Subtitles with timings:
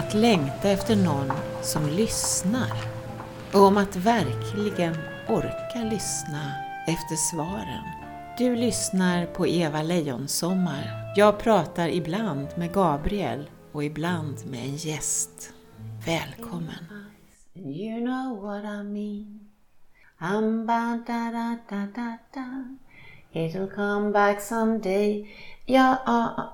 [0.00, 1.32] att längta efter någon
[1.62, 2.72] som lyssnar
[3.52, 4.96] och om att verkligen
[5.28, 6.52] orka lyssna
[6.86, 7.84] efter svaren.
[8.38, 11.12] Du lyssnar på Eva Lejonsommar.
[11.16, 15.52] Jag pratar ibland med Gabriel och ibland med en gäst.
[16.06, 17.10] Välkommen!
[17.54, 19.50] You know what I mean
[20.18, 22.76] I'm da da da da da
[23.32, 25.28] It'll come back someday
[25.66, 25.96] Jag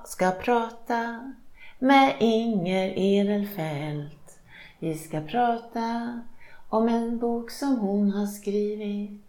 [0.05, 1.33] ska prata
[1.79, 4.39] med Inger Edelfelt
[4.79, 6.19] Vi ska prata
[6.69, 9.21] om en bok som hon har skrivit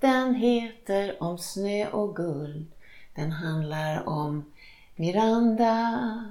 [0.00, 2.66] Den heter Om snö och guld
[3.14, 4.44] Den handlar om
[4.96, 6.24] Miranda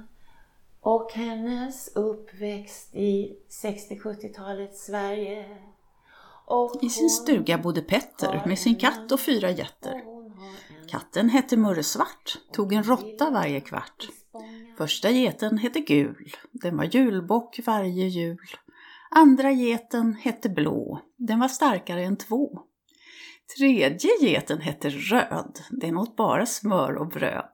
[0.80, 5.44] och hennes uppväxt i 60-70-talets Sverige.
[6.82, 10.02] I sin stuga bodde Petter med sin katt och fyra getter.
[10.88, 14.08] Katten hette Murre Svart, tog en råtta varje kvart.
[14.76, 18.38] Första geten hette Gul, den var julbock varje jul.
[19.10, 22.60] Andra geten hette Blå, den var starkare än två.
[23.58, 27.52] Tredje geten hette Röd, den åt bara smör och bröd.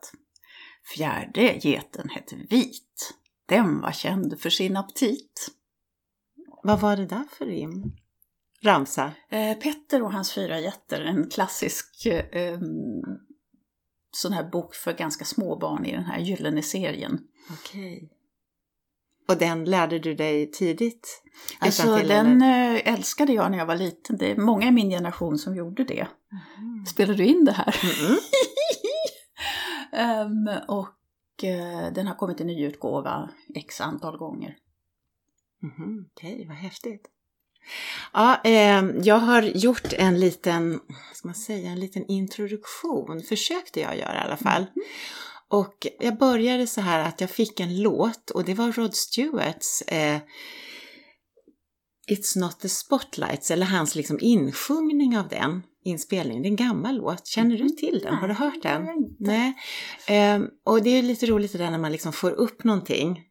[0.97, 3.15] Fjärde geten hette Vit,
[3.47, 5.51] den var känd för sin aptit.
[6.63, 7.93] Vad var det där för rim?
[8.63, 9.13] Ramsa?
[9.29, 12.61] Eh, Petter och hans fyra jätter, en klassisk eh,
[14.11, 17.19] sån här bok för ganska små barn i den här gyllene serien.
[17.51, 18.11] Okej.
[19.29, 21.23] Och den lärde du dig tidigt?
[21.59, 22.75] Alltså den eller?
[22.75, 24.17] Eh, älskade jag när jag var liten.
[24.17, 26.09] Det är många i min generation som gjorde det.
[26.59, 26.87] Mm.
[26.87, 27.77] Spelar du in det här?
[29.93, 30.49] Mm.
[30.49, 30.89] um, och
[31.43, 34.57] Eh, den har kommit i nyutgåva x antal gånger.
[35.63, 37.09] Mm, Okej, okay, vad häftigt.
[38.13, 40.81] Ja, eh, jag har gjort en liten,
[41.15, 44.63] ska man säga, en liten introduktion, försökte jag göra i alla fall.
[44.63, 44.89] Mm.
[45.49, 49.83] Och jag började så här att jag fick en låt och det var Rod Stewarts
[49.83, 50.19] eh,
[52.11, 56.43] It's not the spotlights, eller hans liksom insjungning av den inspelningen.
[56.43, 57.27] Det är en gammal låt.
[57.27, 58.15] Känner du till den?
[58.15, 58.87] Har du hört den?
[59.19, 59.55] Nej.
[60.37, 63.23] Um, och det är lite roligt det där när man liksom får upp någonting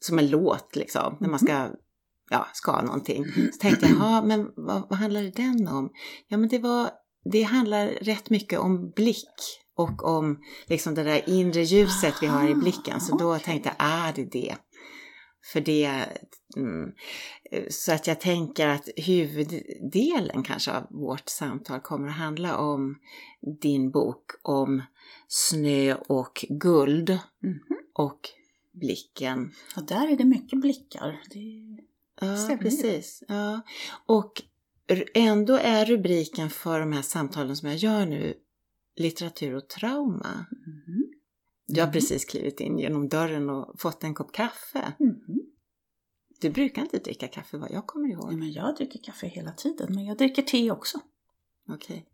[0.00, 1.70] som en låt liksom, när man ska
[2.30, 3.24] ja, ska någonting.
[3.52, 5.90] Så tänkte jag, ja men vad, vad handlade den om?
[6.28, 6.90] Ja men det var,
[7.32, 12.48] det handlar rätt mycket om blick och om liksom det där inre ljuset vi har
[12.48, 13.00] i blicken.
[13.00, 14.54] Så då tänkte jag, är ah, det det?
[15.52, 16.04] För det,
[16.56, 16.92] mm,
[17.70, 22.98] så att jag tänker att huvuddelen kanske av vårt samtal kommer att handla om
[23.62, 24.82] din bok om
[25.28, 27.10] snö och guld
[27.44, 27.60] mm
[27.94, 28.20] och
[28.72, 29.52] blicken.
[29.76, 31.20] Och där är det mycket blickar.
[31.30, 31.78] Det
[32.20, 33.22] ja, precis.
[33.28, 33.60] Ja.
[34.06, 34.42] Och
[35.14, 38.34] ändå är rubriken för de här samtalen som jag gör nu
[38.96, 40.46] litteratur och trauma.
[40.66, 41.02] Mm -hmm.
[41.66, 41.92] Du har mm.
[41.92, 44.92] precis klivit in genom dörren och fått en kopp kaffe.
[45.00, 45.20] Mm.
[46.40, 48.28] Du brukar inte dricka kaffe vad jag kommer ihåg.
[48.28, 51.00] Nej, men jag dricker kaffe hela tiden, men jag dricker te också.
[51.68, 52.06] Okej.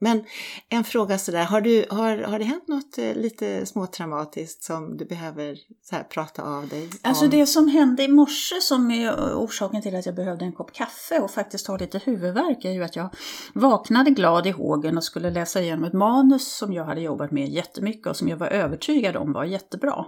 [0.00, 0.24] Men
[0.68, 5.04] en fråga sådär, har, du, har, har det hänt något eh, lite småtraumatiskt som du
[5.04, 6.90] behöver så här, prata av dig om?
[7.02, 10.72] Alltså det som hände i morse som är orsaken till att jag behövde en kopp
[10.72, 13.14] kaffe och faktiskt ha lite huvudvärk är ju att jag
[13.52, 17.48] vaknade glad i hågen och skulle läsa igenom ett manus som jag hade jobbat med
[17.48, 20.04] jättemycket och som jag var övertygad om var jättebra.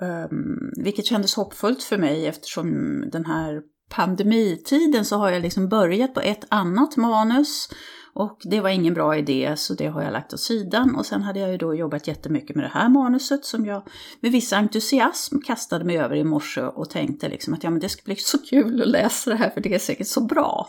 [0.00, 6.14] Um, vilket kändes hoppfullt för mig eftersom den här pandemitiden så har jag liksom börjat
[6.14, 7.68] på ett annat manus
[8.14, 10.96] och det var ingen bra idé så det har jag lagt åt sidan.
[10.96, 13.82] Och sen hade jag ju då jobbat jättemycket med det här manuset som jag
[14.20, 17.88] med viss entusiasm kastade mig över i morse och tänkte liksom att ja men det
[17.88, 20.68] ska bli så kul att läsa det här för det är säkert så bra.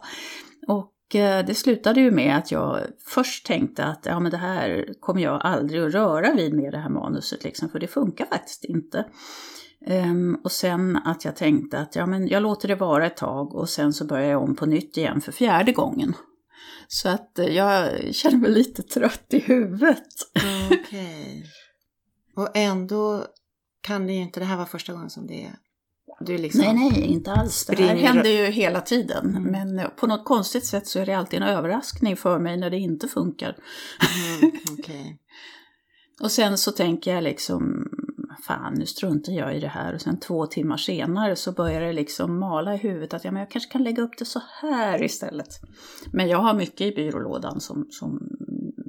[0.67, 4.93] Och eh, det slutade ju med att jag först tänkte att ja, men det här
[4.99, 8.63] kommer jag aldrig att röra vid med det här manuset, liksom, för det funkar faktiskt
[8.63, 9.05] inte.
[9.87, 13.55] Um, och sen att jag tänkte att ja, men jag låter det vara ett tag
[13.55, 16.13] och sen så börjar jag om på nytt igen för fjärde gången.
[16.91, 20.03] Så att eh, jag känner mig lite trött i huvudet.
[20.65, 20.79] Okej.
[20.81, 21.43] Okay.
[22.35, 23.25] Och ändå
[23.81, 25.51] kan det ju inte, det här vara första gången som det
[26.19, 27.65] du liksom nej, nej, inte alls.
[27.65, 29.35] Det här händer ju hela tiden.
[29.35, 29.43] Mm.
[29.43, 32.77] Men på något konstigt sätt så är det alltid en överraskning för mig när det
[32.77, 33.55] inte funkar.
[34.41, 35.15] Mm, okay.
[36.21, 37.89] och sen så tänker jag liksom,
[38.49, 39.93] fan nu struntar jag i det här.
[39.93, 43.39] Och sen två timmar senare så börjar det liksom mala i huvudet att ja, men
[43.39, 45.61] jag kanske kan lägga upp det så här istället.
[46.13, 48.29] Men jag har mycket i byrålådan som, som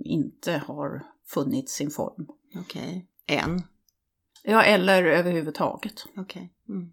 [0.05, 2.27] inte har funnit sin form.
[2.57, 3.37] Okej, okay.
[3.37, 3.62] än?
[4.43, 6.05] Ja, eller överhuvudtaget.
[6.17, 6.23] Okej.
[6.23, 6.77] Okay.
[6.77, 6.93] Mm.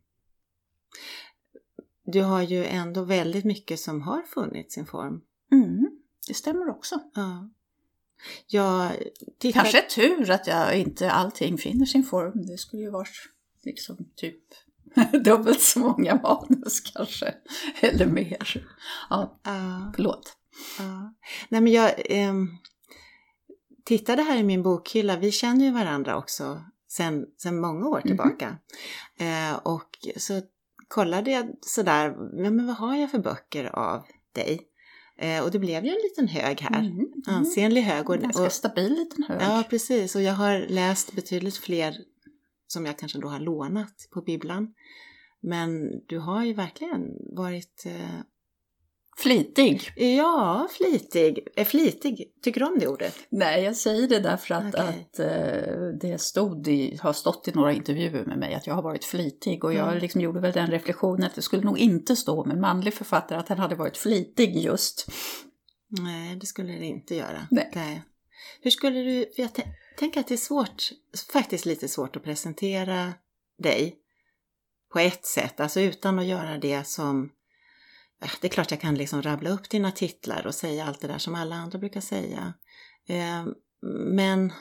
[2.05, 5.21] Du har ju ändå väldigt mycket som har funnit sin form.
[5.51, 5.89] Mm,
[6.27, 6.99] det stämmer också.
[7.13, 7.49] Ja.
[8.47, 8.91] Jag
[9.39, 9.61] tittar...
[9.61, 12.45] Kanske tur att jag inte allting finner sin form.
[12.45, 13.29] Det skulle ju varit
[13.63, 14.43] liksom typ
[15.23, 17.33] dubbelt så många manus kanske,
[17.79, 18.67] eller mer.
[19.09, 20.33] Ja, Ja, förlåt.
[20.79, 21.13] ja.
[21.49, 22.47] Nej, men jag ehm,
[23.85, 25.17] tittade här i min bokhylla.
[25.17, 28.57] Vi känner ju varandra också sen, sen många år tillbaka.
[29.19, 30.41] Eh, och så
[30.87, 34.66] kollade jag sådär, men vad har jag för böcker av dig?
[35.17, 36.79] Eh, och det blev ju en liten hög här.
[36.79, 37.11] Mm, mm.
[37.27, 38.09] Ansenlig hög.
[38.09, 39.41] Och, Ganska och, stabil liten hög.
[39.41, 40.15] ja, precis.
[40.15, 41.95] Och jag har läst betydligt fler
[42.67, 44.73] som jag kanske då har lånat på bibblan.
[45.41, 45.69] Men
[46.07, 47.01] du har ju verkligen
[47.35, 48.19] varit eh,
[49.19, 49.91] Flitig.
[49.95, 51.47] Ja, flitig.
[51.55, 52.33] Är flitig?
[52.41, 53.15] Tycker du om det ordet?
[53.29, 55.07] Nej, jag säger det därför att, Okej.
[55.11, 58.81] att eh, det stod i, har stått i några intervjuer med mig att jag har
[58.81, 59.99] varit flitig och jag Mm.
[59.99, 63.39] liksom gjorde väl den reflektionen att det skulle nog inte stå om en manlig författare
[63.39, 65.07] att han hade varit flitig just.
[65.87, 67.47] Nej, det skulle det inte göra.
[67.51, 68.01] Nej.
[68.61, 69.25] Hur skulle du...
[69.37, 70.83] Jag tän- tänker att det är svårt,
[71.33, 73.13] faktiskt lite svårt att presentera
[73.63, 73.95] dig
[74.93, 77.29] på ett sätt, alltså utan att göra det som...
[78.19, 81.07] Ja, Det är klart jag kan liksom rabbla upp dina titlar och säga allt det
[81.07, 82.53] där som alla andra brukar säga.
[83.09, 83.45] Eh,
[84.13, 84.51] Men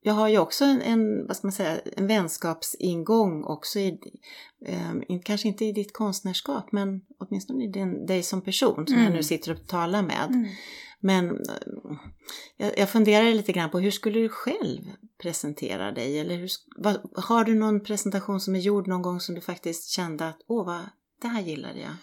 [0.00, 3.98] jag har ju också en, en, vad ska man säga, en vänskapsingång också i,
[4.66, 9.06] eh, kanske inte i ditt konstnärskap, men åtminstone i din, dig som person som jag
[9.06, 9.16] Mm.
[9.16, 10.48] nu sitter och talar med.
[11.00, 11.96] Men eh,
[12.56, 14.80] jag, jag funderar lite grann på hur skulle du själv
[15.22, 16.18] presentera dig?
[16.18, 19.90] Eller hur, vad, har du någon presentation som är gjord någon gång som du faktiskt
[19.90, 20.80] kände att åh, vad,
[21.22, 21.94] det här gillade jag?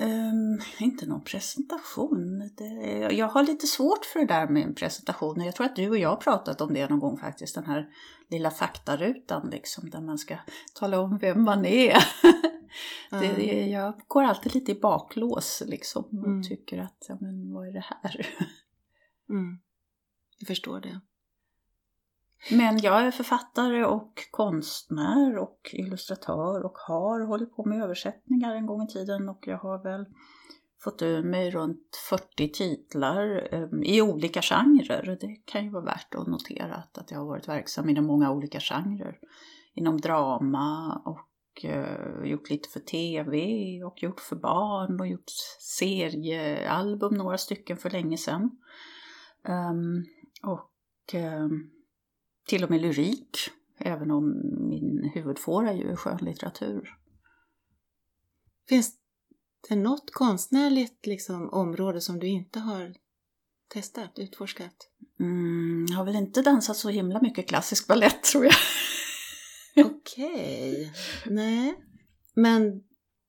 [0.00, 2.50] Ehm, inte någon presentation.
[2.56, 2.64] Det,
[3.12, 5.40] jag har lite svårt för det där med en presentation.
[5.40, 7.54] Jag tror att du och jag har pratat om det någon gång faktiskt.
[7.54, 7.88] Den här
[8.30, 10.36] lilla faktarutan liksom, där man ska
[10.74, 11.96] tala om vem man är.
[13.10, 16.42] det, det, jag går alltid lite i baklås liksom och Mm.
[16.42, 18.26] tycker att, ja men vad är det här?
[19.30, 19.58] Mm.
[20.38, 21.00] Jag förstår det.
[22.50, 28.66] Men jag är författare och konstnär och illustratör och har hållit på med översättningar en
[28.66, 30.06] gång i tiden och jag har väl
[30.80, 35.18] fått ur mig runt 40 titlar ehm, i olika genrer.
[35.20, 38.30] Det kan ju vara värt att notera att, att jag har varit verksam inom många
[38.30, 39.18] olika genrer.
[39.74, 43.38] Inom drama och eh, gjort lite för tv
[43.84, 45.30] och gjort för barn och gjort
[45.60, 48.50] seriealbum, några stycken för länge sedan.
[49.48, 50.04] Um,
[50.42, 51.70] och um,
[52.48, 53.36] till och med lyrik,
[53.78, 56.94] även om min huvudfåra ju är skönlitteratur.
[58.68, 58.94] Finns
[59.68, 62.94] det något konstnärligt liksom, område som du inte har
[63.74, 64.74] testat, utforskat?
[65.20, 68.54] Mm, jag har väl inte dansat så himla mycket klassisk ballett tror jag.
[69.86, 70.92] Okej,
[71.26, 71.74] nej.
[72.34, 72.82] Men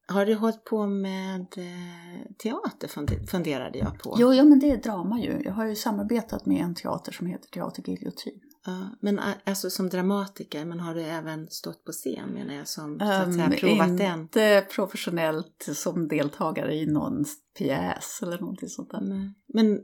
[0.08, 4.16] har du hållit på med eh, teater funde- funderade jag på.
[4.20, 5.42] Jo, ja, men det är drama ju.
[5.46, 8.42] Jag har ju samarbetat med en teater som heter Teater Giljotin.
[8.70, 12.68] Ja, men a- alltså som dramatiker, men har du även stått på scen menar jag,
[12.68, 14.20] som så att säga Ehm, provat den?
[14.20, 17.26] inte professionellt som deltagare i någon
[17.58, 19.02] pjäs eller någonting sånt där.
[19.02, 19.34] Nej.
[19.48, 19.82] Men,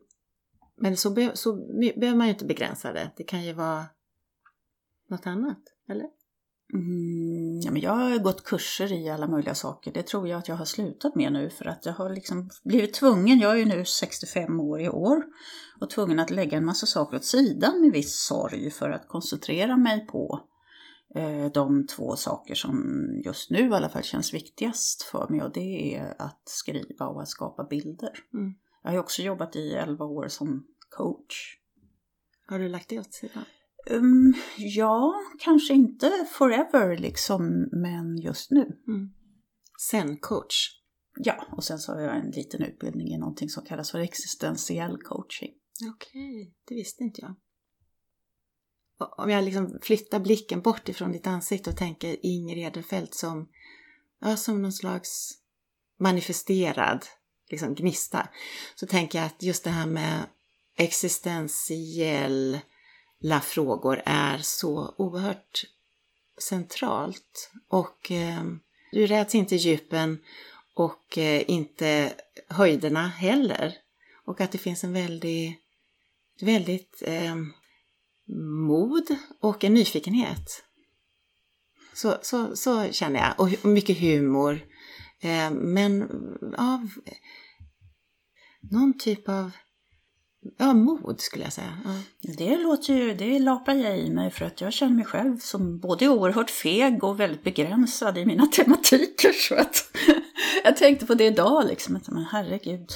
[0.78, 1.54] men så, be, så
[1.96, 3.12] behöver man ju inte begränsa det.
[3.18, 3.86] Det kan ju vara
[5.10, 5.60] något annat,
[5.90, 6.08] eller?
[6.74, 9.92] Mm, ja, men jag har gått kurser i alla möjliga saker.
[9.94, 12.94] Det tror jag att jag har slutat med nu för att jag har liksom blivit
[12.94, 15.24] tvungen, jag är ju nu 65 år i år,
[15.80, 19.78] och tvungen att lägga en massa saker åt sidan med viss sorg för att koncentrera
[19.78, 20.40] mig på
[21.16, 25.52] eh, de två saker som just nu i alla fall känns viktigast för mig och
[25.54, 28.12] det är att skriva och att skapa bilder.
[28.34, 28.54] Mm.
[28.84, 31.58] Jag har också jobbat i 11 år som coach.
[32.48, 33.44] Har du lagt det åt sidan?
[33.90, 38.62] Um, ja, kanske inte forever liksom, men just nu.
[38.88, 39.10] Mm.
[39.90, 40.82] Sen coach.
[41.18, 44.98] Ja, och sen så har jag en liten utbildning i någonting som kallas för existentiell
[44.98, 45.52] coaching.
[45.94, 47.36] Okej, det visste inte jag.
[49.18, 53.50] Om jag liksom flyttar blicken bort ifrån ditt ansikte och tänker Inger Edelfelt som,
[54.20, 55.32] ja, som någon slags
[56.00, 57.06] manifesterad
[57.50, 58.30] liksom gnista,
[58.76, 60.26] så tänker jag att just det här med
[60.78, 62.62] existentiella
[63.42, 65.66] frågor är så oerhört
[66.38, 67.52] centralt.
[67.68, 68.44] Och eh,
[68.92, 70.18] du räds inte djupen
[70.74, 72.14] och eh, inte
[72.50, 73.74] höjderna heller.
[74.26, 75.60] Och att det finns en väldig,
[76.42, 77.36] väldigt eh,
[78.68, 80.64] mod och en nyfikenhet.
[81.94, 83.40] Så, så, så känner jag.
[83.40, 84.66] Och och mycket humor.
[85.22, 86.02] Eh, men
[86.58, 86.90] av
[88.72, 89.52] någon typ av
[90.58, 91.78] ja, mod skulle jag säga.
[91.84, 91.92] Ja.
[92.38, 95.80] Det låter ju, det lapar jag i mig för att jag känner mig själv som
[95.80, 99.32] både oerhört feg och väldigt begränsad i mina tematiker.
[99.32, 99.98] Så att
[100.64, 102.90] jag tänkte på det idag liksom, att men herregud.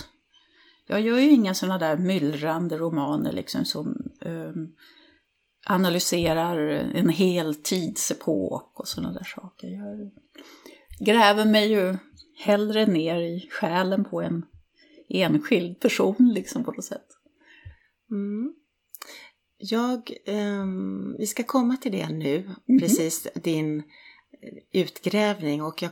[0.88, 4.76] Jag gör ju inga sådana där myllrande romaner liksom som um,
[5.66, 6.58] analyserar
[6.96, 9.68] en hel tidsepok och sådana där saker.
[9.68, 10.12] Jag,
[11.00, 11.98] gräver mig ju
[12.38, 14.46] hellre ner i själen på en
[15.10, 17.08] enskild person liksom på något sätt.
[18.12, 18.54] Mm.
[19.58, 22.80] Jag, um, vi ska komma till det nu, Mhm.
[22.80, 23.84] precis din
[24.72, 25.92] utgrävning och jag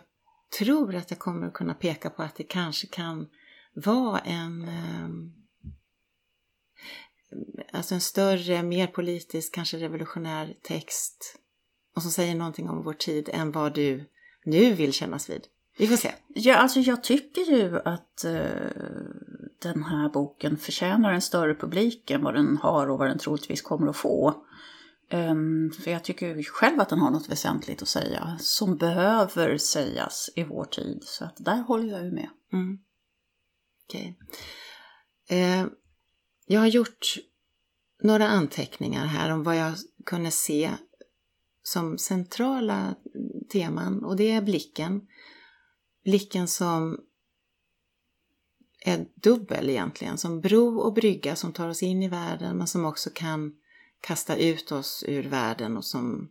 [0.59, 3.27] tror att jag kommer att kunna peka på att det kanske kan
[3.73, 4.69] vara en
[5.03, 5.33] um,
[7.73, 11.39] alltså en större, mer politisk, kanske revolutionär text
[11.95, 14.05] och som säger någonting om vår tid än vad du
[14.45, 15.47] nu vill kännas vid.
[15.77, 16.11] Vi får se.
[16.27, 18.71] Ja, alltså jag tycker ju att eh,
[19.59, 23.61] den här boken förtjänar en större publik än vad den har och vad den troligtvis
[23.61, 24.43] kommer att få.
[25.09, 30.29] Ehm, för jag tycker själv att den har något väsentligt att säga som behöver sägas
[30.35, 30.99] i vår tid.
[31.01, 32.29] Så att där håller jag ju med.
[32.53, 32.79] Mm.
[33.87, 34.13] Okay.
[35.29, 35.65] Eh,
[36.45, 37.15] jag har gjort
[38.03, 39.73] några anteckningar här om vad jag
[40.05, 40.71] kunde se
[41.63, 42.95] som centrala
[43.51, 45.01] teman och det är blicken.
[46.03, 46.99] Blicken som
[48.89, 52.85] är dubbel egentligen, som bro och brygga som tar oss in i världen men som
[52.85, 53.53] också kan
[54.01, 56.29] kasta ut oss ur världen och som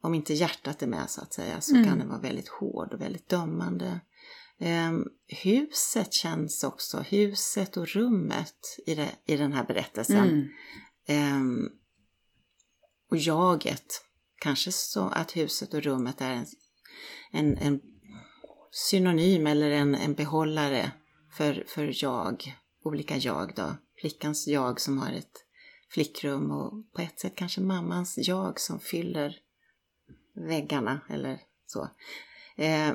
[0.00, 1.88] om inte hjärtat är med så att säga så Mm.
[1.88, 4.00] kan den vara väldigt hård och väldigt dömande.
[4.58, 10.28] Ehm, huset känns också, huset och rummet i, det, i den här berättelsen.
[10.28, 10.48] Mm.
[11.06, 11.68] Ehm,
[13.10, 14.04] och jaget,
[14.38, 16.46] kanske så att huset och rummet är en,
[17.32, 17.80] en, en
[18.70, 20.92] synonym eller en, en behållare
[21.38, 22.54] för, för jag,
[22.84, 23.76] olika jag då.
[24.00, 25.44] Flickans jag som har ett
[25.90, 29.36] flickrum och på ett sätt kanske mammans jag som fyller
[30.34, 31.88] väggarna eller så.
[32.56, 32.92] Eh,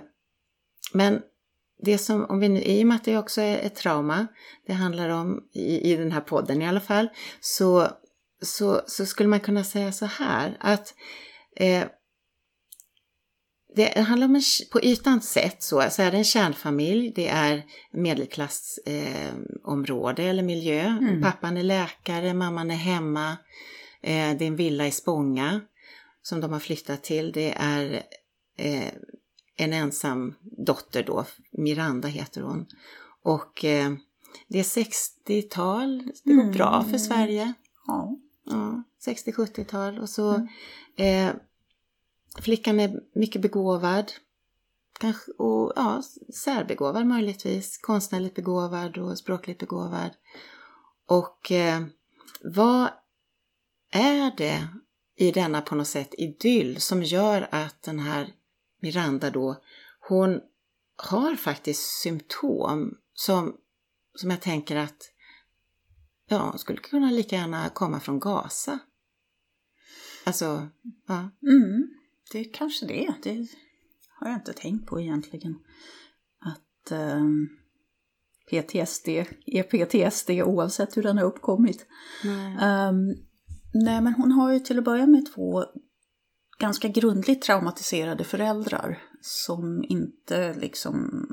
[0.94, 1.22] men
[1.82, 4.28] det som, om vi nu, i och med att det också är ett trauma,
[4.66, 7.10] det handlar om i, i den här podden i alla fall,
[7.40, 7.88] så,
[8.42, 10.94] så, så skulle man kunna säga så här att
[11.56, 11.84] eh,
[13.76, 17.64] det handlar om en, på ytan sett så, så är det en kärnfamilj, det är
[17.92, 20.82] medelklassområde eh, eller miljö.
[20.82, 21.22] Mm.
[21.22, 23.30] Pappan är läkare, mamman är hemma,
[24.02, 25.62] eh, det är en villa i Spånga
[26.22, 27.32] som de har flyttat till.
[27.32, 28.04] Det är
[28.58, 28.88] eh,
[29.58, 32.66] en ensam dotter då, Miranda heter hon.
[33.24, 33.94] Och eh,
[34.48, 36.54] det är 60-tal, det går Mm.
[36.54, 37.54] bra för Sverige.
[37.88, 38.18] Ja.
[38.46, 40.48] Ja, 60-70-tal och så
[40.98, 41.36] Mm
[42.42, 44.12] flickan är mycket begåvad.
[45.00, 46.02] Kanske, och ja,
[46.34, 47.78] särbegåvad möjligtvis.
[47.78, 50.12] Konstnärligt begåvad och språkligt begåvad.
[51.08, 51.84] Och eh,
[52.44, 52.90] vad
[53.92, 54.68] är det
[55.16, 58.34] i denna på något sätt idyll som gör att den här
[58.82, 59.62] Miranda då,
[60.00, 60.42] hon
[60.96, 63.58] har faktiskt symptom som,
[64.16, 65.12] som jag tänker att
[66.28, 68.80] ja, skulle kunna lika gärna komma från Gaza.
[70.24, 70.68] Alltså,
[71.08, 71.30] ja.
[71.42, 71.88] Mm,
[72.34, 73.14] det är kanske det.
[73.24, 73.48] Det
[74.20, 75.56] har jag inte tänkt på egentligen.
[76.40, 77.48] Att ehm,
[78.50, 79.08] PTSD
[79.46, 81.86] är PTSD oavsett hur den har uppkommit.
[82.24, 82.58] Nej.
[82.62, 83.08] Ehm,
[83.74, 85.66] nej, men hon har ju till att börja med två
[86.60, 91.28] ganska grundligt traumatiserade föräldrar som inte liksom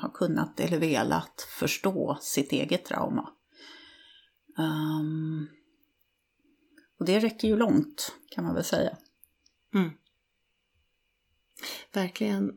[0.00, 3.30] har kunnat eller velat förstå sitt eget trauma.
[4.58, 5.46] Ehm,
[6.98, 8.96] och det räcker ju långt kan man väl säga.
[9.74, 9.90] Mm.
[11.92, 12.52] Verkligen.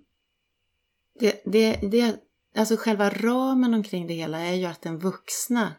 [1.20, 2.16] Det, det, det,
[2.58, 5.74] alltså själva ramen omkring det hela är ju att den vuxna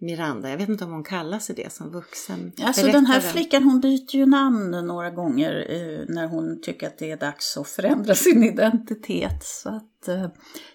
[0.00, 3.62] Miranda, jag vet inte om hon kallar sig det som vuxen Alltså den här flickan
[3.62, 7.68] hon byter ju namn några gånger eh, när hon tycker att det är dags att
[7.68, 9.44] förändra sin identitet.
[9.44, 10.28] Så att, eh,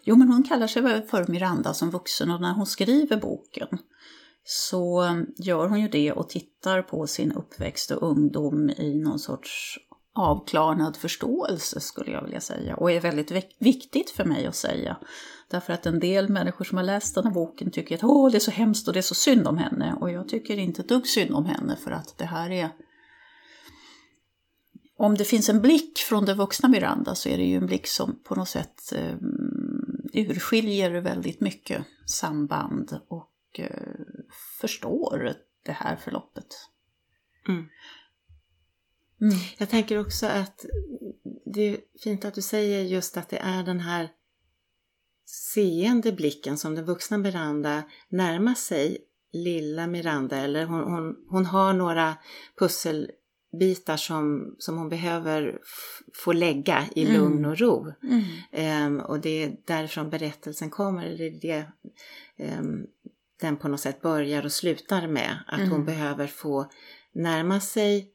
[0.03, 3.67] jo men hon kallar sig för Miranda som vuxen och när hon skriver boken
[4.43, 5.05] så
[5.37, 9.79] gör hon ju det och tittar på sin uppväxt och ungdom i någon sorts
[10.19, 12.75] avklarnad förståelse skulle jag vilja säga.
[12.75, 14.97] Och är väldigt viktigt för mig att säga.
[15.49, 18.37] Därför att en del människor som har läst den här boken tycker att Åh, det
[18.37, 19.95] är så hemskt och det är så synd om henne.
[20.01, 22.69] Och jag tycker inte ett dugg synd om henne för att det här är...
[24.97, 27.87] Om det finns en blick från den vuxna Miranda så är det ju en blick
[27.87, 29.15] som på något sätt eh,
[30.13, 33.67] urskiljer väldigt mycket samband och eh,
[34.61, 35.33] förstår
[35.65, 36.47] det här förloppet.
[37.47, 37.65] Mm.
[39.21, 39.35] Mm.
[39.57, 40.65] Jag tänker också att
[41.45, 44.09] det är fint att du säger just att det är den här
[45.25, 48.97] seende blicken som den vuxna Miranda närmar sig
[49.33, 52.15] lilla Miranda eller hon, hon, hon har några
[52.59, 55.59] pusselbitar som, som hon behöver
[56.13, 57.13] få lägga i Mm.
[57.21, 57.93] lugn och ro.
[58.03, 58.23] Mm.
[58.51, 61.09] Ehm, och det är därifrån berättelsen kommer.
[61.17, 61.65] Det är det
[62.37, 62.85] ehm,
[63.41, 65.37] den på något sätt börjar och slutar med.
[65.47, 65.85] Att hon Mm.
[65.85, 66.71] behöver få
[67.13, 68.11] närma sig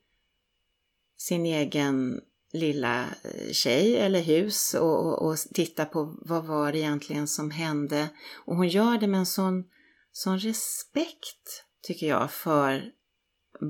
[1.28, 2.20] sin egen
[2.52, 7.50] lilla eh, tjej eller hus och, och, och titta på vad var det egentligen som
[7.50, 8.08] hände.
[8.46, 9.64] Och hon gör det med en sån,
[10.12, 12.82] sån respekt, tycker jag, för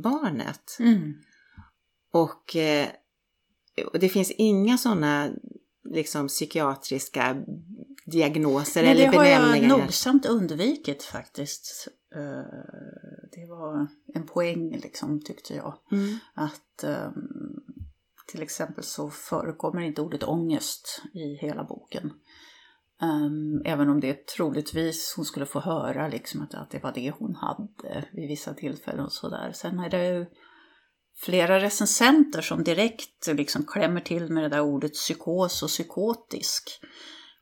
[0.02, 0.76] barnet.
[0.80, 1.14] Mm.
[2.12, 2.88] Och, eh,
[3.92, 5.30] och det finns inga sådana
[5.90, 7.36] liksom psykiatriska
[8.06, 9.78] diagnoser Nej, eller det har jag benämningar.
[9.78, 11.88] nogsamt undvikit faktiskt.
[12.14, 12.44] Eh,
[13.32, 15.78] Det var en poäng liksom tyckte jag.
[15.92, 16.18] Mm.
[16.34, 17.43] Att ehm,
[18.34, 22.12] till exempel så förekommer inte ordet ångest i hela boken.
[23.02, 27.10] Ehm, även om det troligtvis hon skulle få höra liksom att, att det var det
[27.18, 29.52] hon hade vid vissa tillfällen och sådär.
[29.54, 30.26] Sen är det ju
[31.16, 36.80] flera recensenter som direkt liksom klämmer till med det där ordet psykos och psykotisk.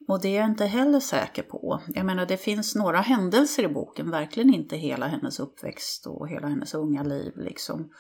[0.09, 1.83] Och det är jag inte heller säker på.
[1.89, 6.49] Jag menar det finns några händelser i boken, verkligen inte hela hennes uppväxt och hela
[6.49, 7.91] hennes unga liv liksom.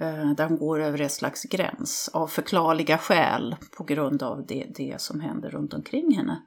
[0.00, 4.66] Eh, Där hon går över ett slags gräns av förklarliga skäl på grund av det,
[4.74, 6.42] det som händer runt omkring henne.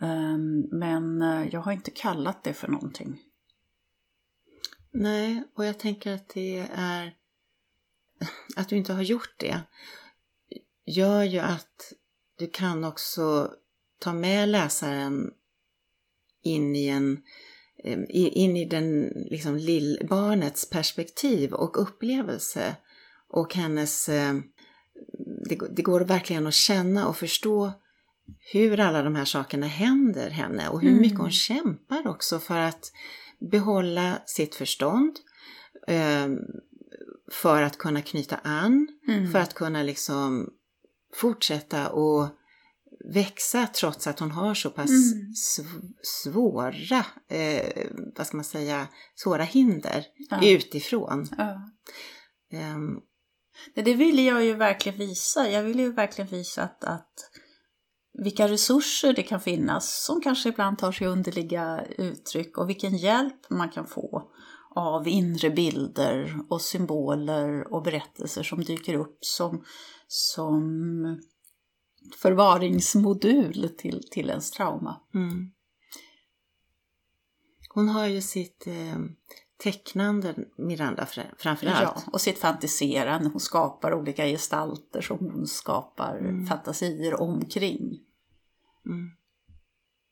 [0.00, 3.20] Ehm, men eh, jag har inte kallat det för någonting.
[4.90, 7.14] Nej, och jag tänker att det är
[8.56, 9.60] att du inte har gjort det
[10.86, 11.92] gör ju att
[12.38, 13.50] du kan också
[13.98, 15.30] ta med läsaren
[16.42, 17.22] in i en eh,
[18.08, 22.76] in i den liksom lill, barnets perspektiv och upplevelse
[23.28, 24.34] och hennes eh,
[25.48, 27.72] det, går- det går verkligen att känna och förstå
[28.52, 31.00] hur alla de här sakerna händer henne och hur Mm.
[31.00, 32.92] mycket hon kämpar också för att
[33.50, 35.16] behålla sitt förstånd
[35.88, 36.28] eh,
[37.32, 39.32] för att kunna knyta an, Mm.
[39.32, 40.48] för att kunna liksom
[41.14, 42.28] fortsätta och
[43.14, 45.32] växa trots att hon har så pass Mm.
[45.32, 47.86] sv- svåra, eh,
[48.16, 50.40] vad ska man säga, svåra hinder Ja.
[50.48, 51.28] utifrån.
[51.38, 51.60] Ja.
[53.74, 55.50] Nej, Det ville jag ju verkligen visa.
[55.50, 57.14] Jag ville ju verkligen visa att, att
[58.24, 63.50] vilka resurser det kan finnas som kanske ibland tar sig underliga uttryck och vilken hjälp
[63.50, 64.30] man kan få
[64.74, 69.64] av inre bilder och symboler och berättelser som dyker upp som,
[70.06, 70.62] som
[72.14, 75.00] förvaringsmodul till, till ens trauma.
[75.14, 75.50] mm.
[77.70, 78.98] Hon har ju sitt eh,
[79.62, 81.82] tecknande, Miranda fr- framförallt.
[81.82, 83.28] Ja, och sitt fantiserande.
[83.28, 87.98] Hon skapar olika gestalter som hon skapar fantasier omkring.
[88.86, 89.10] Mm.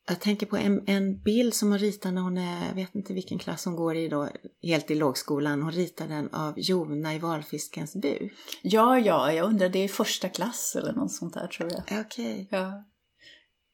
[0.09, 3.15] Jag tänker på en, en bild som hon ritar när hon är, jag vet inte
[3.15, 4.29] vilken klass hon går i då,
[4.63, 5.63] helt i lågskolan.
[5.63, 8.33] Hon ritar den av Jona i valfiskens buk.
[8.63, 12.01] Ja, ja, jag undrar, det är första klass eller något sånt där tror jag.
[12.01, 12.49] Okej.
[12.51, 12.85] Ja.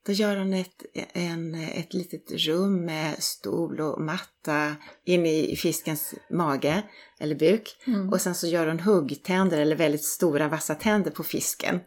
[0.06, 6.14] Då gör hon ett, en, ett litet rum med stol och matta in i fiskens
[6.30, 6.82] mage
[7.20, 7.76] eller buk.
[7.86, 8.08] Mm.
[8.08, 11.80] Och sen så gör hon huggtänder eller väldigt stora vassa tänder på fisken.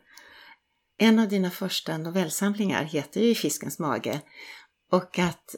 [0.98, 4.22] En av dina första novellsamlingar heter ju fiskens mage.
[4.92, 5.56] Och att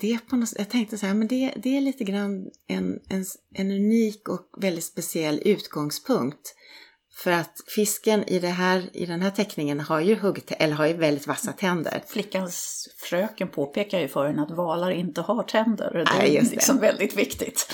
[0.00, 3.24] det på något, jag tänkte så här, men det, det är lite grann en, en,
[3.54, 6.54] en unik och väldigt speciell utgångspunkt.
[7.16, 10.86] För att fisken i, det här, i den här teckningen har ju, huggt, eller har
[10.86, 12.02] ju väldigt vassa tänder.
[12.06, 15.90] Flickans fröken påpekar ju för henne att valar inte har tänder.
[15.92, 16.56] Det är Nej, just det.
[16.56, 17.72] liksom väldigt viktigt.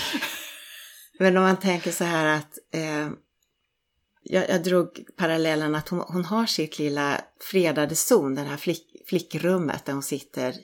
[1.19, 3.09] Men om man tänker så här att eh,
[4.23, 8.87] jag, jag drog parallellen att hon, hon har sitt lilla fredade zon, det här flick,
[9.07, 10.55] flickrummet där hon sitter.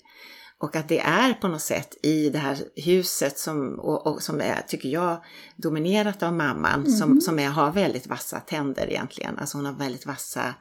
[0.59, 4.41] Och att det är på något sätt i det här huset som, och, och som
[4.41, 5.25] är, tycker jag,
[5.57, 9.39] dominerat av mamman som, som är, har väldigt vassa tänder egentligen.
[9.39, 10.55] Alltså hon har väldigt vassa,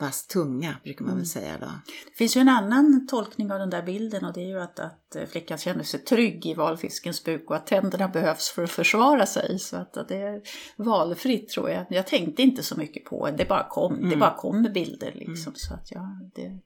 [0.00, 1.66] vass tunga brukar man väl säga då.
[2.06, 4.78] Det finns ju en annan tolkning av den där bilden och det är ju att,
[4.78, 9.26] att flickan känner sig trygg i valfiskens buk och att tänderna behövs för att försvara
[9.26, 9.58] sig.
[9.58, 10.42] Så att, att det är
[10.76, 11.86] valfritt tror jag.
[11.90, 15.52] Jag tänkte inte så mycket på det, bara kom, det bara kom med bilder liksom.
[15.56, 16.60] Så att ja, det...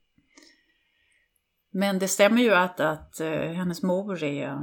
[1.71, 4.59] Men det stämmer ju att, att eh, hennes mor är,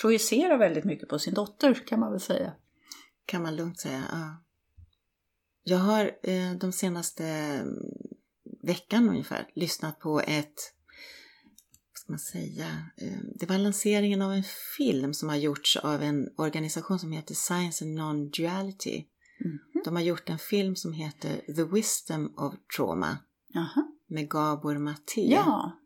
[0.00, 2.52] projicerar väldigt mycket på sin dotter kan man väl säga.
[3.26, 4.42] Kan man lugnt säga, ja.
[5.62, 7.78] Jag har eh, de senaste mm,
[8.62, 10.74] veckan ungefär lyssnat på ett,
[11.90, 14.44] vad ska man säga, eh, det var lanseringen av en
[14.76, 19.04] film som har gjorts av en organisation som heter Science and Non-Duality.
[19.44, 19.82] Mhm.
[19.84, 23.18] De har gjort en film som heter The Wisdom of Trauma
[23.48, 23.86] Jaha.
[24.06, 25.30] med Gabor Maté.
[25.30, 25.80] Ja,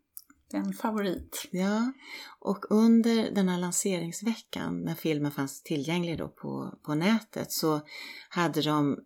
[0.53, 1.47] en favorit.
[1.51, 1.91] Ja,
[2.39, 7.81] och under den här lanseringsveckan när filmen fanns tillgänglig då på, på nätet så
[8.29, 8.99] hade de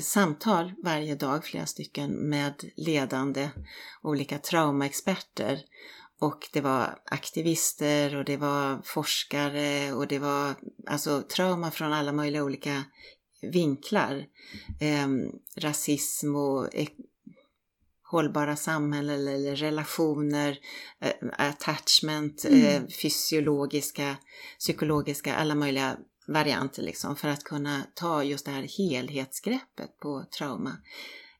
[0.00, 3.50] samtal varje dag, flera stycken, med ledande
[4.02, 5.60] olika traumaexperter.
[6.20, 10.54] Och det var aktivister och det var forskare och det var
[10.86, 12.84] alltså trauma från alla möjliga olika
[13.42, 14.26] vinklar.
[14.80, 15.08] Eh,
[15.56, 16.68] rasism och
[18.10, 20.58] hållbara samhällen eller relationer,
[21.00, 22.64] eh, attachment, mm.
[22.64, 24.16] eh, fysiologiska,
[24.58, 25.96] psykologiska, alla möjliga
[26.28, 30.76] varianter liksom för att kunna ta just det här helhetsgreppet på trauma.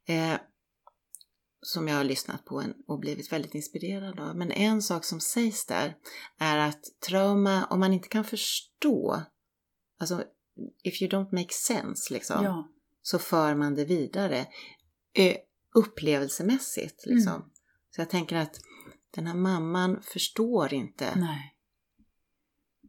[0.06, 0.34] Eh,
[1.60, 4.36] som jag har lyssnat på och blivit väldigt inspirerad av.
[4.36, 5.96] Men en sak som sägs där
[6.38, 9.22] är att trauma, om man inte kan förstå,
[9.98, 10.24] alltså
[10.82, 12.68] if you don't make sense liksom, ja.
[13.02, 14.46] så för man det vidare
[15.74, 17.06] upplevelsemässigt.
[17.06, 17.34] Liksom.
[17.34, 17.48] Mm.
[17.90, 18.60] Så jag tänker att
[19.10, 21.54] den här mamman förstår inte Nej.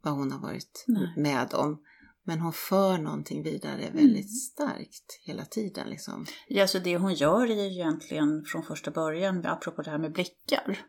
[0.03, 1.13] vad hon har varit Nej.
[1.17, 1.83] med om.
[2.29, 4.27] Men hon för någonting vidare väldigt mm.
[4.27, 5.89] starkt hela tiden.
[5.89, 6.25] Liksom.
[6.47, 10.11] Ja, så det hon gör är ju egentligen från första början, apropå det här med
[10.11, 10.79] blickar,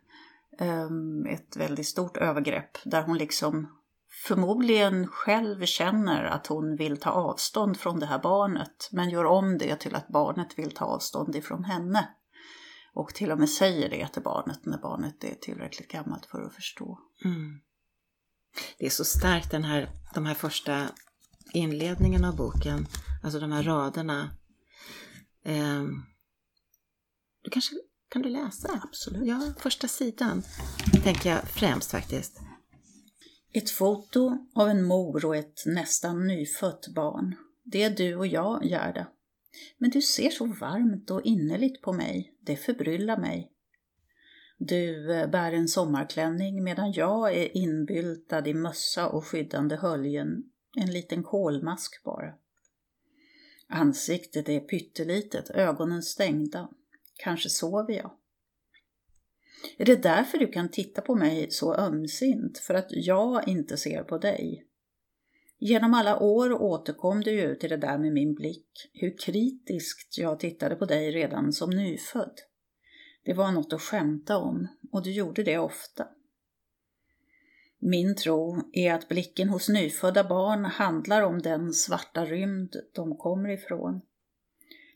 [0.59, 3.68] ehm, ett väldigt stort övergrepp där hon liksom
[4.26, 9.59] förmodligen själv känner att hon vill ta avstånd från det här barnet men gör om
[9.59, 12.09] det till att barnet vill ta avstånd ifrån henne.
[12.94, 16.55] Och till och med säger det till barnet när barnet är tillräckligt gammalt för att
[16.55, 16.98] förstå.
[17.24, 17.61] Mm.
[18.79, 20.88] Det är så starkt den här, de här första
[21.53, 22.87] inledningen av boken,
[23.23, 24.31] alltså de här raderna.
[25.45, 25.85] Eh,
[27.43, 27.75] du kanske
[28.11, 28.81] kan du läsa?
[28.83, 29.27] Absolut.
[29.27, 30.43] Ja, första sidan
[31.05, 32.41] tänker jag främst faktiskt.
[33.53, 37.37] Ett foto av en mor och ett nästan nyfött barn.
[37.65, 39.07] Det är du och jag, Gerda.
[39.79, 42.35] Men du ser så varmt och innerligt på mig.
[42.41, 43.53] Det förbryllar mig.
[44.59, 50.43] Du eh, bär en sommarklänning medan jag är inbyltad i mössa och skyddande höljen
[50.76, 52.35] en liten kolmask bara.
[53.68, 56.68] Ansiktet är pyttelitet, ögonen stängda.
[57.16, 58.12] Kanske sover jag.
[59.76, 62.59] Är det därför du kan titta på mig så ömsint?
[62.59, 64.66] För att jag inte ser på dig?
[65.59, 70.40] Genom alla år återkom du ju till det där med min blick, hur kritiskt jag
[70.40, 72.40] tittade på dig redan som nyfödd.
[73.24, 76.09] Det var något att skämta om och du gjorde det ofta.
[77.83, 83.49] Min tro är att blicken hos nyfödda barn handlar om den svarta rymd de kommer
[83.49, 84.01] ifrån.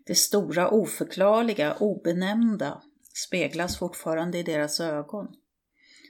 [0.07, 2.83] Det stora oförklarliga, obenämnda
[3.15, 5.29] speglas fortfarande i deras ögon.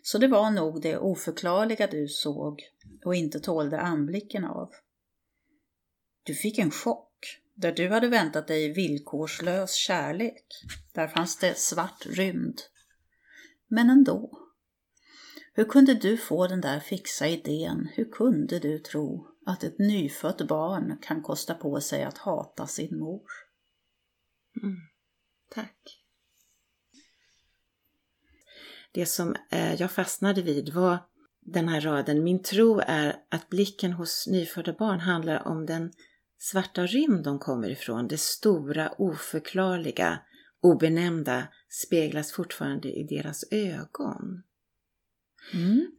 [0.02, 2.62] Så det var nog det oförklarliga du såg
[3.04, 4.70] och inte tålde anblicken av.
[6.22, 10.44] Du fick en chock där du hade väntat dig villkorslös kärlek.
[10.92, 12.60] Där fanns det svart rymd.
[13.68, 14.43] Men ändå.
[15.56, 17.88] Hur kunde du få den där fixa idén?
[17.92, 22.98] Hur kunde du tro att ett nyfött barn kan kosta på sig att hata sin
[22.98, 23.30] mor?
[24.62, 24.76] Mm.
[25.50, 26.00] Tack.
[28.92, 30.98] Det som eh, jag fastnade vid var
[31.40, 32.24] den här raden.
[32.24, 35.92] Min tro är att blicken hos nyfödda barn handlar om den
[36.38, 38.08] svarta rymd de kommer ifrån.
[38.08, 40.18] Det stora, oförklarliga,
[40.62, 44.42] obenämnda speglas fortfarande i deras ögon.
[45.52, 45.90] Mm.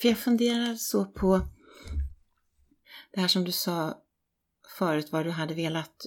[0.00, 1.40] För jag funderar så på
[3.12, 4.02] det här som du sa
[4.78, 6.06] förut, vad du hade velat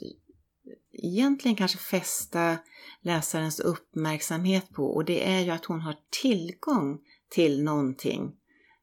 [0.93, 2.57] egentligen kanske fästa
[3.01, 8.35] läsarens uppmärksamhet på och det är ju att hon har tillgång till någonting,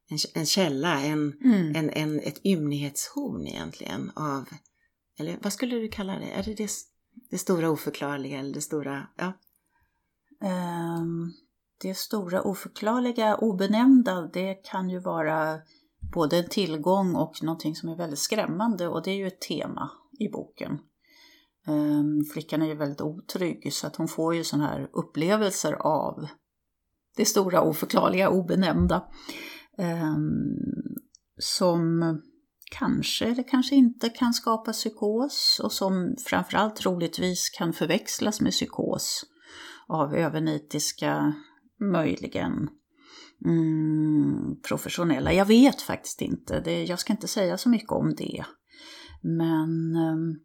[0.09, 1.77] en, en källa, en, mm.
[1.77, 4.49] en, en, ett ymnighetshorn egentligen av,
[5.19, 6.31] eller vad skulle du kalla det?
[6.31, 6.71] Är det det,
[7.31, 9.33] det stora oförklarliga eller det stora, ja?
[11.01, 11.35] Um,
[11.81, 15.59] det stora oförklarliga, obenämnda, det kan ju vara
[16.15, 19.91] både en tillgång och någonting som är väldigt skrämmande och det är ju ett tema
[20.19, 20.79] i boken.
[21.67, 26.27] Ehm, flickan är ju väldigt otrygg så att hon får ju sådana här upplevelser av
[27.17, 29.05] det stora oförklarliga, obenämnda.
[29.79, 30.21] Ehm,
[31.39, 32.21] som
[32.71, 39.25] kanske eller kanske inte kan skapa psykos och som framförallt troligtvis kan förväxlas med psykos
[39.89, 41.33] av övernitiska, eh,
[41.81, 42.71] möjligen
[43.45, 45.33] mm, professionella.
[45.33, 48.45] Jag vet faktiskt inte, det, jag ska inte säga så mycket om det.
[49.23, 50.41] Men um,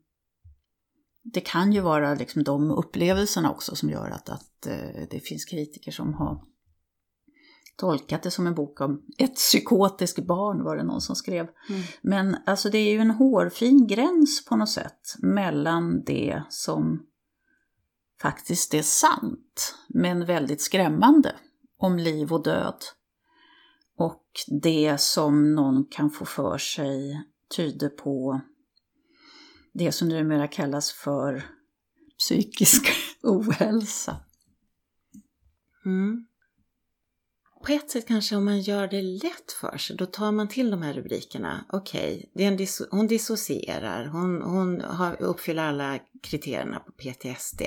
[1.23, 5.45] det kan ju vara liksom de upplevelserna också som gör att, att eh, det finns
[5.45, 6.41] kritiker som har
[7.77, 11.47] tolkat det som en bok om ett psykotiskt barn var det någon som skrev.
[11.69, 11.81] Mm.
[12.01, 17.05] Men alltså det är ju en hårfin gräns på något sätt mellan det som
[18.21, 21.35] faktiskt är sant men väldigt skrämmande
[21.77, 22.83] om liv och död
[23.97, 24.23] och
[24.61, 27.23] det som någon kan få för sig
[27.55, 28.41] tyder på
[29.73, 31.43] det som numera kallas för
[32.17, 32.87] psykisk
[33.23, 34.17] ohälsa.
[35.85, 36.27] Mm
[37.65, 40.71] på ett sätt kanske om man gör det lätt för sig, då tar man till
[40.71, 41.65] de här rubrikerna.
[41.69, 47.61] Okej, okay, disso hon dissocierar, hon, hon har, uppfyller alla kriterierna på PTSD.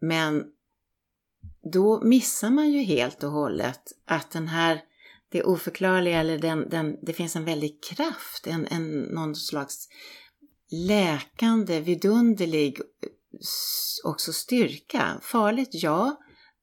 [0.00, 0.44] Men
[1.72, 4.80] då missar man ju helt och hållet att den här,
[5.28, 9.88] det oförklarliga eller den, den, det finns en väldig kraft, en, en, någon slags
[10.70, 12.80] läkande, vidunderlig
[14.04, 15.20] också styrka.
[15.22, 16.16] Farligt, ja,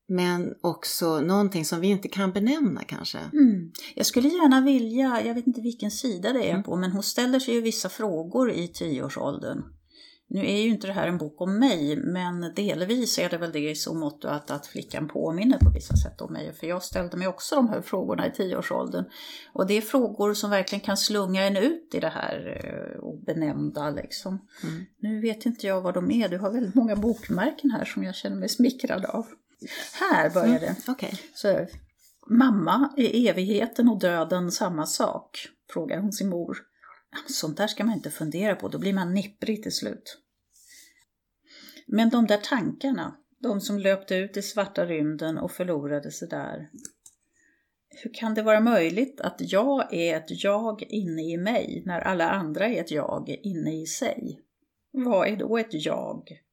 [0.07, 3.17] men också någonting som vi inte kan benämna kanske.
[3.17, 3.71] Mm.
[3.95, 6.63] Jag skulle gärna vilja, jag vet inte vilken sida det är mm.
[6.63, 9.63] på, men hon ställer sig ju vissa frågor i tioårsåldern.
[10.27, 13.51] Nu är ju inte det här en bok om mig, men delvis är det väl
[13.51, 16.53] det i så mått att, att flickan påminner på vissa sätt om mig.
[16.53, 19.05] För jag ställde mig också de här frågorna i tioårsåldern.
[19.53, 23.89] Och det är frågor som verkligen kan slunga en ut i det här eh, obenämnda
[23.89, 24.47] liksom.
[24.63, 24.85] Mm.
[24.99, 28.15] Nu vet inte jag vad de är, du har väldigt många bokmärken här som jag
[28.15, 29.25] känner mig smickrad av.
[29.99, 30.65] Här börjar det.
[30.65, 31.11] Mm, okay.
[31.33, 31.67] Så,
[32.27, 35.47] Mamma, är evigheten och döden samma sak?
[35.73, 36.57] frågar hon sin mor.
[37.27, 40.17] Sånt där ska man inte fundera på, då blir man nipprig till slut.
[41.87, 46.69] Men de där tankarna, de som löpte ut i svarta rymden och förlorade sig där.
[48.03, 52.29] Hur kan det vara möjligt att jag är ett jag inne i mig när alla
[52.29, 54.41] andra är ett jag inne i sig?
[54.91, 56.44] Vad är då ett jag?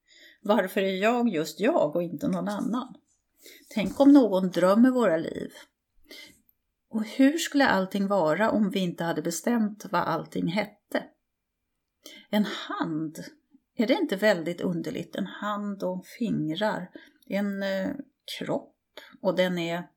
[0.43, 2.95] Varför är jag just jag och inte någon annan?
[3.69, 5.51] Tänk om någon drömmer våra liv.
[6.89, 11.03] Och hur skulle allting vara om vi inte hade bestämt vad allting hette?
[12.29, 13.23] En hand,
[13.75, 15.15] är det inte väldigt underligt?
[15.15, 16.91] En hand och fingrar,
[17.27, 17.89] en eh,
[18.37, 19.87] kropp och den är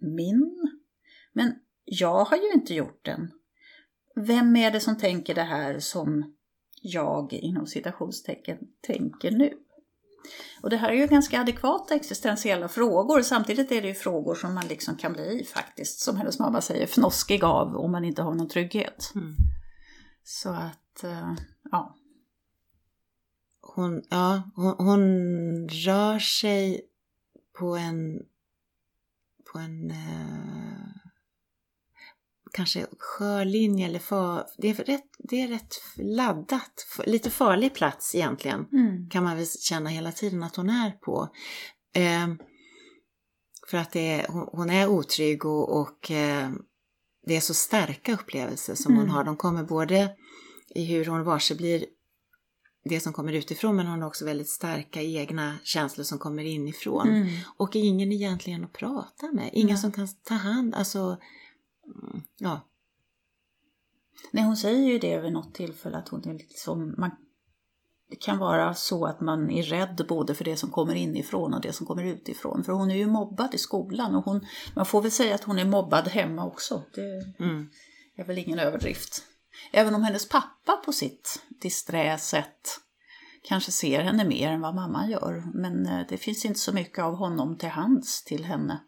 [0.00, 0.70] min.
[1.32, 3.30] Men jag har ju inte gjort den.
[4.14, 6.34] Vem är det som tänker det här som
[6.84, 9.52] jag inom citationstecken tänker nu?
[10.62, 13.22] Och det här är ju ganska adekvata existentiella frågor.
[13.22, 16.86] Samtidigt är det ju frågor som man liksom kan bli faktiskt, som hennes mamma säger,
[16.86, 19.12] fnoskig av om man inte har någon trygghet.
[19.14, 19.34] Mm.
[20.24, 21.32] Så att, uh,
[21.70, 21.96] ja.
[23.60, 25.02] Hon, ja, hon, hon,
[25.68, 26.80] rör sig
[27.58, 28.22] på en,
[29.52, 30.93] på en uh
[32.54, 38.14] kanske skör linje eller för, det, är rätt, det är rätt laddat, lite farlig plats
[38.14, 39.10] egentligen mm.
[39.10, 41.28] kan man väl känna hela tiden att hon är på.
[41.94, 42.28] Eh,
[43.70, 46.50] för att det är, hon är otrygg och, och eh,
[47.26, 49.04] det är så starka upplevelser som mm.
[49.04, 49.24] hon har.
[49.24, 50.16] De kommer både
[50.74, 51.84] i hur hon varse blir
[52.84, 57.08] det som kommer utifrån men hon har också väldigt starka egna känslor som kommer inifrån.
[57.08, 57.28] Mm.
[57.56, 61.18] Och ingen egentligen att prata med, ingen som kan ta hand, alltså
[62.38, 62.60] ja.
[64.30, 67.10] Nej, hon säger ju det vid något tillfälle att hon är liksom, man,
[68.10, 71.60] det kan vara så att man är rädd både för det som kommer inifrån och
[71.60, 72.64] det som kommer utifrån.
[72.64, 75.58] För hon är ju mobbad i skolan och hon, man får väl säga att hon
[75.58, 76.82] är mobbad hemma också.
[76.94, 77.70] Det mm.
[78.16, 79.22] är väl ingen överdrift.
[79.72, 82.80] Även om hennes pappa på sitt disträ sätt
[83.42, 85.44] kanske ser henne mer än vad mamman gör.
[85.54, 88.80] Men eh, det finns inte så mycket av honom till hands till henne.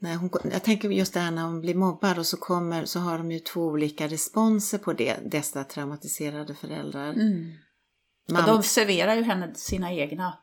[0.00, 3.00] Nej, hon, jag tänker just det här när hon blir mobbad och så, kommer, så
[3.00, 7.12] har de ju två olika responser på det, dessa traumatiserade föräldrar.
[7.12, 7.52] Mm.
[8.28, 10.38] Och de serverar ju henne sina egna,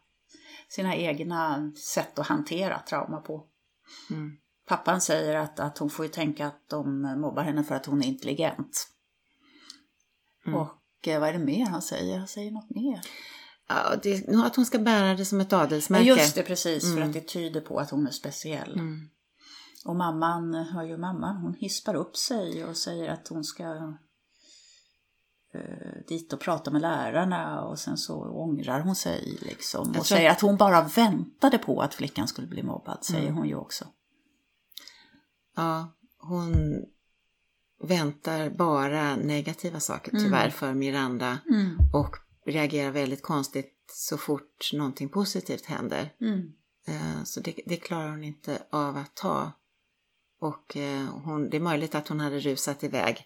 [0.69, 3.45] sina egna sätt att hantera trauma på.
[4.09, 4.31] Mm.
[4.67, 8.03] Pappan säger att, att hon får ju tänka att de mobbar henne för att hon
[8.03, 8.87] är intelligent.
[10.47, 10.59] Mm.
[10.59, 12.17] Och eh, vad är det mer han säger?
[12.17, 13.01] Han säger något mer.
[13.67, 16.05] Ja, det, att hon ska bära det som ett adelsmärke.
[16.05, 16.83] Ja, just det, precis.
[16.83, 16.95] Mm.
[16.95, 18.73] För att det tyder på att hon är speciell.
[18.73, 19.09] Mm.
[19.85, 23.63] Och mamman, hör ju mamman, hon hispar upp sig och säger att hon ska
[25.53, 29.95] eh, dit och prata med lärarna och sen så ångrar hon sig liksom.
[29.99, 33.35] Och säger att hon bara väntade på att flickan skulle bli mobbad, säger mm.
[33.35, 33.85] hon ju också.
[35.55, 36.83] Ja, hon
[37.83, 40.23] väntar bara negativa saker mm.
[40.23, 41.77] tyvärr för Miranda mm.
[41.93, 46.13] och reagerar väldigt konstigt så fort någonting positivt händer.
[46.21, 46.51] Mm.
[46.87, 49.51] Eh, så det, det, klarar hon inte av att ta.
[50.39, 53.25] Och eh, hon, det är möjligt att hon hade rusat iväg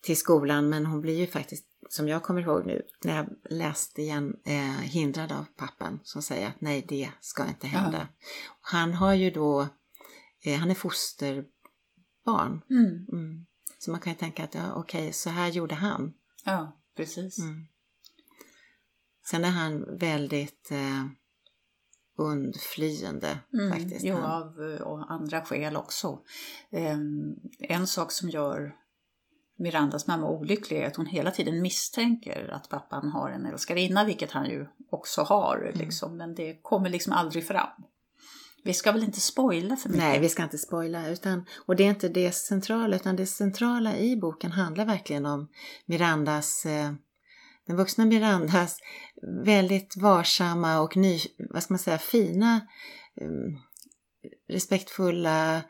[0.00, 4.02] till skolan men hon blir ju faktiskt, som jag kommer ihåg nu när jag läste
[4.02, 7.98] igen, eh, hindrad av pappan som säger att nej det ska inte hända.
[7.98, 8.26] Ja.
[8.60, 9.68] Han har ju då,
[10.44, 12.62] eh, han är fosterbarn.
[12.70, 13.06] Mm.
[13.12, 13.46] Mm.
[13.78, 16.12] Så man kan ju tänka att ja, okej, okay, så här gjorde han.
[16.44, 17.38] Ja, precis.
[17.38, 17.66] Mm.
[19.30, 21.06] Sen är han väldigt eh,
[22.18, 24.04] undflyende mm, faktiskt.
[24.04, 26.18] Jo, av och andra skäl också.
[26.70, 28.74] Um, en sak som gör
[29.58, 34.30] Mirandas mamma olycklig är att hon hela tiden misstänker att pappan har en älskarinna, vilket
[34.30, 35.78] han ju också har, mm.
[35.78, 37.84] liksom, men det kommer liksom aldrig fram.
[38.64, 40.04] Vi ska väl inte spoila för mycket?
[40.04, 41.08] Nej, vi ska inte spoila.
[41.08, 45.48] Utan, och det är inte det centrala, utan det centrala i boken handlar verkligen om
[45.86, 46.92] Mirandas, eh,
[47.68, 48.78] den vuxna Mirandas
[49.44, 51.18] väldigt varsamma och ny,
[51.50, 52.60] vad ska man säga, fina,
[53.20, 53.28] eh,
[54.48, 55.62] respektfulla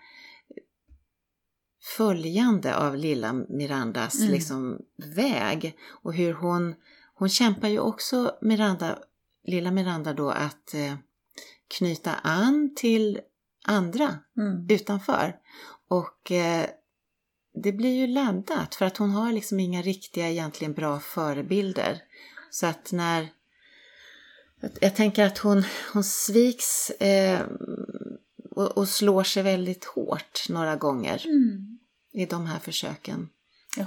[1.97, 4.33] följande av lilla Mirandas Mm.
[4.33, 4.79] liksom,
[5.17, 5.77] väg.
[5.89, 6.75] Och hur hon,
[7.15, 8.99] hon kämpar ju också, Miranda,
[9.45, 10.95] lilla Miranda då, att eh,
[11.79, 13.21] knyta an till
[13.65, 14.67] andra Mm.
[14.71, 15.37] utanför.
[15.89, 16.67] Och eh,
[17.63, 22.03] det blir ju laddat för att hon har liksom inga riktiga egentligen bra förebilder.
[22.51, 23.29] Så att när
[24.81, 27.41] jag- tänker att hon, hon sviks eh,
[28.51, 31.79] och, och slår sig väldigt hårt några gånger Mm.
[32.13, 33.29] i de här försöken.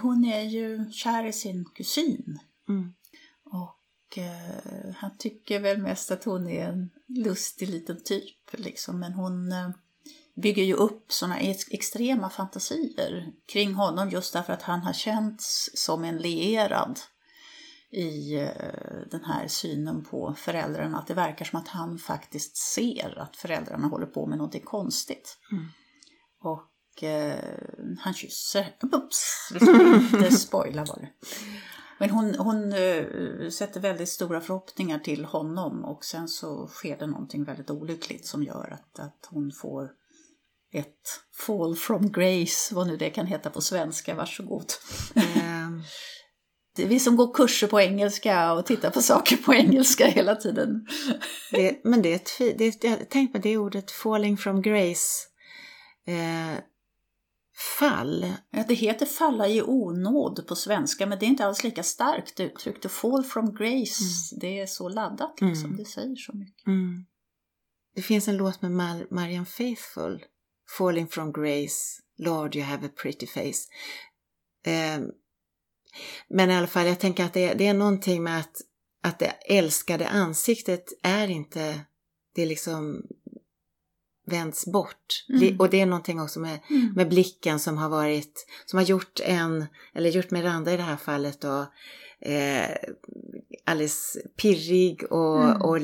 [0.02, 2.40] Hon är ju kär i sin kusin.
[2.70, 2.94] Mm.
[3.44, 8.36] Och eh, han tycker väl mest att hon är en lustig liten typ.
[8.52, 9.00] Liksom.
[9.00, 9.70] Men hon eh,
[10.36, 15.70] bygger ju upp sådana ex- extrema fantasier kring honom just därför att han har känts
[15.74, 17.00] som en lierad
[17.92, 21.00] i eh, den här synen på föräldrarna.
[21.00, 25.38] Att det verkar som att han faktiskt ser att föräldrarna håller på med någonting konstigt.
[25.52, 25.66] Mm.
[26.42, 27.60] Och eh,
[28.00, 28.76] han kysser.
[28.92, 31.10] Ups, vi ska inte spoila vad det
[32.00, 37.08] Men hon, hon eh, sätter väldigt stora förhoppningar till honom och sen så sker det
[37.08, 39.92] någonting väldigt olyckligt som gör att, att hon får
[40.74, 44.66] ett fall from grace, vad nu det kan heta på svenska, varsågod.
[45.16, 45.82] Ehm,
[46.76, 50.36] Det är vi som går kurser på engelska och tittar på saker på engelska hela
[50.36, 50.86] tiden.
[51.52, 54.62] det, men det är ett fi- det är, jag tänkte på det ordet falling from
[54.62, 55.28] grace.
[56.08, 56.60] Eh,
[57.80, 58.34] fall.
[58.52, 62.40] Ja, Det heter falla i onåd på svenska, men det är inte alls lika starkt
[62.40, 62.86] uttryckt.
[62.86, 64.04] Och fall from grace,
[64.42, 65.78] det är så laddat liksom, Mm.
[65.78, 66.68] det säger så mycket.
[66.68, 67.06] Mm.
[67.96, 70.24] Det finns en låt med Mar- Marianne Faithfull.
[70.78, 73.68] Falling from grace, Lord you have a pretty face.
[74.66, 75.00] Eh,
[76.30, 78.62] men i alla fall, jag tänker att det, det är någonting med att,
[79.04, 81.80] att det älskade ansiktet är inte,
[82.36, 83.04] det liksom
[84.28, 85.26] vänds bort.
[85.30, 85.42] Mm.
[85.42, 86.94] Det- Och det är någonting också med, Mm.
[86.96, 90.98] med blicken som har varit, som har gjort en, eller gjort Miranda i det här
[90.98, 91.66] fallet då,
[92.20, 92.70] eh,
[93.66, 95.62] alldeles pirrig och, Mm.
[95.62, 95.80] och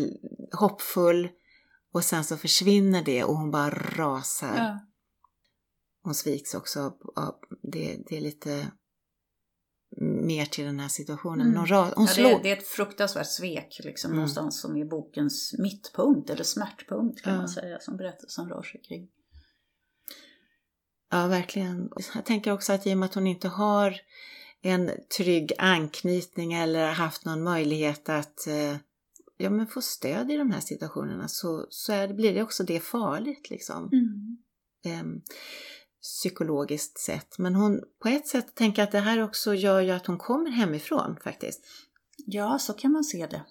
[0.60, 1.30] hoppfull.
[1.98, 4.56] Och sen så försvinner det och hon bara rasar.
[4.58, 4.80] Ja.
[6.04, 6.94] Hon sviks också.
[7.72, 8.72] Det, det är lite
[10.02, 11.48] mer till den här situationen.
[11.48, 11.58] Mm.
[11.58, 12.30] Hon, ra, hon Ja, slår.
[12.30, 14.16] det, är, det är ett fruktansvärt svek, liksom, Mm.
[14.18, 17.40] någonstans som är bokens mittpunkt, eller smärtpunkt kan Ja.
[17.40, 19.08] man säga, som berättelsen rör sig kring.
[21.12, 21.90] Ja, verkligen.
[22.16, 23.96] Jag tänker också att i och med att hon inte har
[24.62, 28.76] en trygg anknytning eller haft någon möjlighet att eh,
[29.38, 32.80] ja, men få stöd i de här situationerna så, så är, blir det också det
[32.80, 33.90] farligt liksom.
[33.94, 34.38] Mm.
[34.86, 35.22] eh,
[36.02, 37.38] psykologiskt sett.
[37.38, 40.18] Men hon, på ett sätt tänker jag att det här också gör ju att hon
[40.18, 41.66] kommer hemifrån faktiskt.
[42.26, 43.42] Ja, så kan man se det.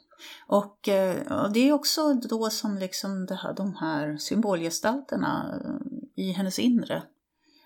[0.47, 6.31] Och eh, det är också då som liksom det här, de här symbolgestalterna eh, i
[6.33, 7.03] hennes inre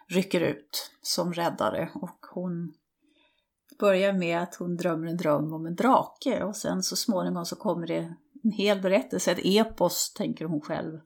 [0.08, 1.90] rycker ut som räddare.
[1.94, 2.74] Och hon
[3.80, 7.56] börjar med att hon drömmer en dröm om en drake och sen så småningom så
[7.56, 8.14] kommer det
[8.44, 11.00] en hel berättelse, ett epos tänker hon själv,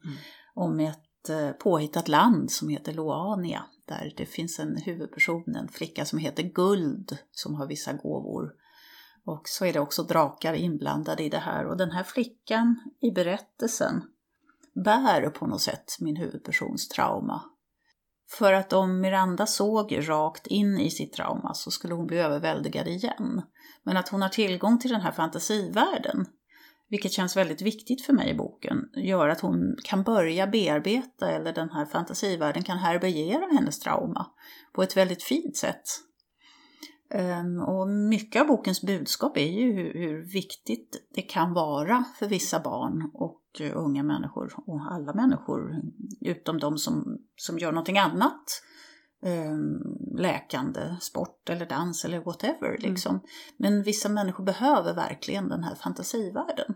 [0.54, 3.64] om ett eh, påhittat land som heter Loania.
[3.88, 8.52] Där det finns en huvudperson, en flicka som heter Guld, som har vissa gåvor.
[9.24, 11.66] Och så är det också drakar inblandade i det här.
[11.66, 14.02] Och den här flickan i berättelsen
[14.84, 17.42] bär på något sätt min huvudpersons trauma.
[18.30, 22.88] För att om Miranda såg rakt in i sitt trauma så skulle hon bli överväldigad
[22.88, 23.42] igen.
[23.82, 26.26] Men att hon har tillgång till den här fantasivärlden,
[26.88, 31.52] vilket känns väldigt viktigt för mig i boken, gör att hon kan börja bearbeta, eller
[31.52, 34.26] den här fantasivärlden kan härbärgera hennes trauma
[34.74, 35.84] på ett väldigt fint sätt.
[37.14, 42.60] Ehm, och mycket av bokens budskap är ju hur, viktigt det kan vara för vissa
[42.60, 45.82] barn och unga människor och alla människor
[46.20, 48.62] utom de som, som gör någonting annat.
[49.22, 49.80] Ehm,
[50.18, 52.78] Läkande, sport eller dans eller whatever.
[52.78, 53.20] Liksom.
[53.56, 56.74] Men vissa människor behöver verkligen den här fantasivärlden.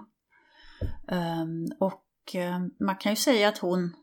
[1.08, 3.94] Ehm, och eh, man kan ju säga att hon...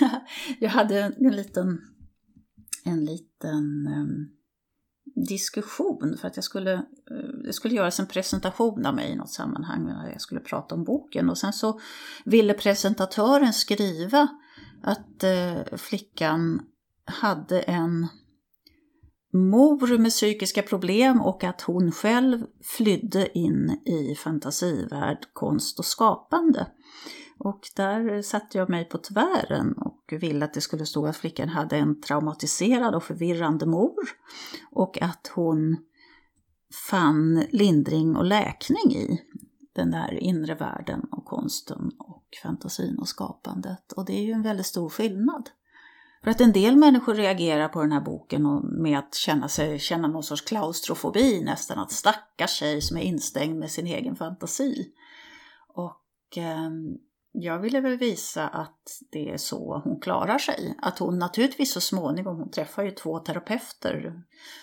[0.60, 1.80] jag hade en, en liten,
[2.84, 4.39] en liten ehm,
[5.14, 9.30] diskussion för att jag skulle, eh, det skulle göras en presentation av mig i något
[9.30, 11.80] sammanhang när jag skulle prata om boken och sen så
[12.24, 14.28] ville presentatören skriva
[14.82, 16.62] att eh, flickan
[17.04, 18.08] hade en
[19.32, 22.46] mor med psykiska problem och att hon själv
[22.76, 26.66] flydde in i fantasivärld, konst och skapande.
[27.40, 31.48] Och där satte jag mig på tvären och ville att det skulle stå att flickan
[31.48, 34.08] hade en traumatiserad och förvirrande mor
[34.70, 35.76] och att hon
[36.90, 39.20] fann lindring och läkning i
[39.72, 43.92] den där inre världen och konsten och fantasin och skapandet.
[43.92, 45.50] Och det är ju en väldigt stor skillnad.
[46.24, 48.42] För att en del människor reagerar på den här boken
[48.82, 53.58] med att känna, sig, känna någon sorts klaustrofobi, nästan att stackars tjej som är instängd
[53.58, 54.92] med sin egen fantasi.
[55.68, 56.70] Och eh,
[57.32, 60.74] jag ville väl visa att det är så hon klarar sig.
[60.82, 64.22] Att hon naturligtvis så småningom, hon träffar ju två terapeuter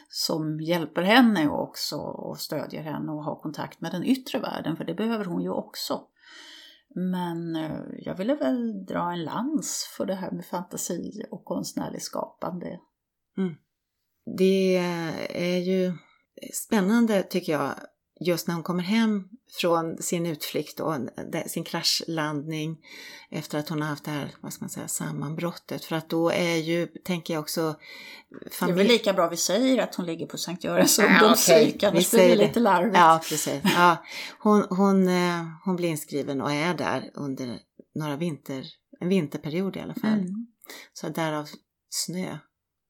[0.09, 4.83] som hjälper henne också och stödjer henne och har kontakt med den yttre världen, för
[4.83, 6.01] det behöver hon ju också.
[6.95, 12.03] Men eh, jag ville väl dra en lans för det här med fantasi och konstnärligt
[12.03, 12.79] skapande.
[13.37, 13.55] Mm.
[14.37, 14.77] Det
[15.29, 15.93] är ju
[16.53, 17.75] spännande tycker jag
[18.19, 19.23] just när hon kommer hem
[19.61, 20.95] från sin utflykt och
[21.47, 22.77] sin kraschlandning
[23.29, 25.85] efter att hon har haft det här, vad ska man säga, sammanbrottet.
[25.85, 27.75] För att då är ju, tänker jag också...
[28.51, 28.77] Familj...
[28.77, 31.89] Det är väl lika bra vi säger att hon ligger på Sankt Görans ungdomspsyk, okay.
[31.89, 32.97] annars blir det lite larvigt.
[32.97, 33.61] Ja, precis.
[33.63, 33.97] Ja,
[34.39, 37.59] hon, hon, eh, hon blir inskriven och är där under
[37.95, 38.65] några vinter,
[38.99, 40.19] en vinterperiod i alla fall.
[40.19, 40.47] Mm.
[40.93, 41.47] Så därav
[41.89, 42.37] snö,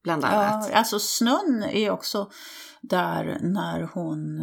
[0.04, 0.70] bland annat.
[0.70, 2.32] Ja, alltså snön är också
[2.82, 4.40] där när hon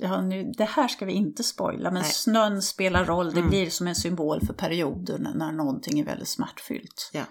[0.00, 2.12] Ja, nu, det här ska vi inte spoila, men Nej.
[2.12, 3.30] snön spelar roll.
[3.30, 3.50] Det mm.
[3.50, 7.10] blir som en symbol för perioder när, när någonting är väldigt smärtfyllt.
[7.12, 7.24] Ja,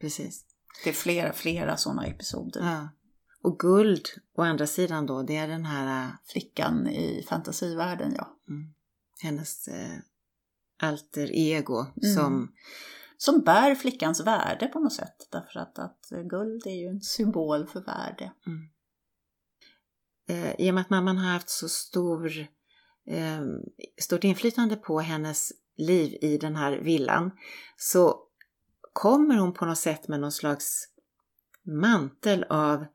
[0.00, 0.44] precis.
[0.84, 2.60] Det är flera, flera sådana episoder.
[2.60, 2.88] Ja.
[3.42, 4.06] Och guld,
[4.36, 6.04] å andra sidan då, det är den här...
[6.04, 8.36] Äh, Flickan i fantasivärlden, ja.
[8.48, 8.74] Mm.
[9.22, 9.98] Hennes eh,
[10.82, 12.14] alter ego mm.
[12.14, 12.52] som...
[13.16, 15.28] Som bär flickans värde på något sätt.
[15.32, 16.00] Därför att, att
[16.30, 18.32] guld är ju en symbol för värde.
[18.46, 18.68] Mm
[20.28, 22.46] eh, i och med att mamman har haft så stor,
[23.06, 23.40] eh,
[24.00, 27.30] stort inflytande på hennes liv i den här villan
[27.76, 28.20] så
[28.92, 30.88] kommer hon på något sätt med någon slags
[31.62, 32.86] mantel av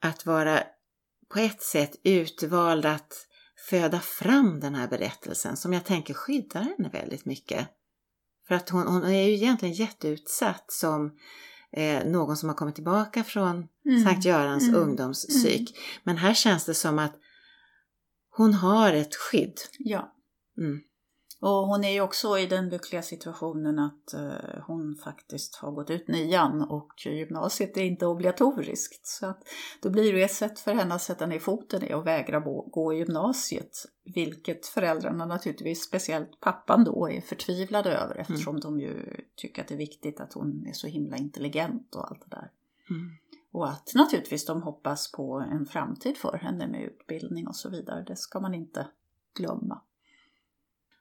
[0.00, 0.62] att vara
[1.28, 3.26] på ett sätt utvald att
[3.68, 7.68] föda fram den här berättelsen som jag tänker skyddar henne väldigt mycket.
[8.48, 11.18] För att hon, hon är ju egentligen jätteutsatt som
[11.72, 14.04] eh, någon som har kommit tillbaka från mm.
[14.04, 14.80] Sankt Görans mm.
[14.80, 15.70] ungdomspsyk.
[15.70, 16.00] Mm.
[16.02, 17.14] Men här känns det som att
[18.36, 19.60] hon har ett skydd.
[19.78, 20.14] Ja.
[20.58, 20.80] Mm.
[21.40, 25.90] Och hon är ju också i den lyckliga situationen att uh, hon faktiskt har gått
[25.90, 29.06] ut nian och gymnasiet är inte obligatoriskt.
[29.06, 29.42] Så att
[29.82, 32.40] då blir det ett sätt för henne att sätta ner foten i och vägra
[32.70, 33.86] gå i gymnasiet.
[34.14, 38.20] Vilket föräldrarna naturligtvis, speciellt pappan då, är förtvivlade över mm.
[38.20, 38.60] eftersom mm.
[38.60, 42.20] de ju tycker att det är viktigt att hon är så himla intelligent och allt
[42.20, 42.50] det där.
[42.90, 43.10] Mm.
[43.52, 48.04] Och att naturligtvis de hoppas på en framtid för henne med utbildning och så vidare.
[48.06, 48.86] Det ska man inte
[49.36, 49.82] glömma.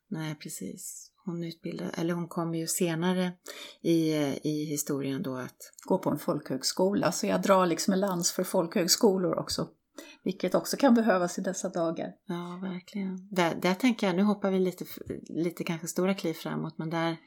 [0.08, 1.12] Nej, precis.
[1.26, 3.32] Hon utbildade, eller hon kommer ju senare
[3.82, 5.74] i, i historien då att...
[5.86, 9.70] Gå på en folkhögskola, så jag drar liksom en lans för folkhögskolor också.
[10.24, 12.14] Vilket också kan behövas i dessa dagar.
[12.26, 13.28] Ja, verkligen.
[13.32, 14.86] Där, där tänker jag, nu hoppar vi lite,
[15.30, 17.18] lite kanske stora kliv framåt, men där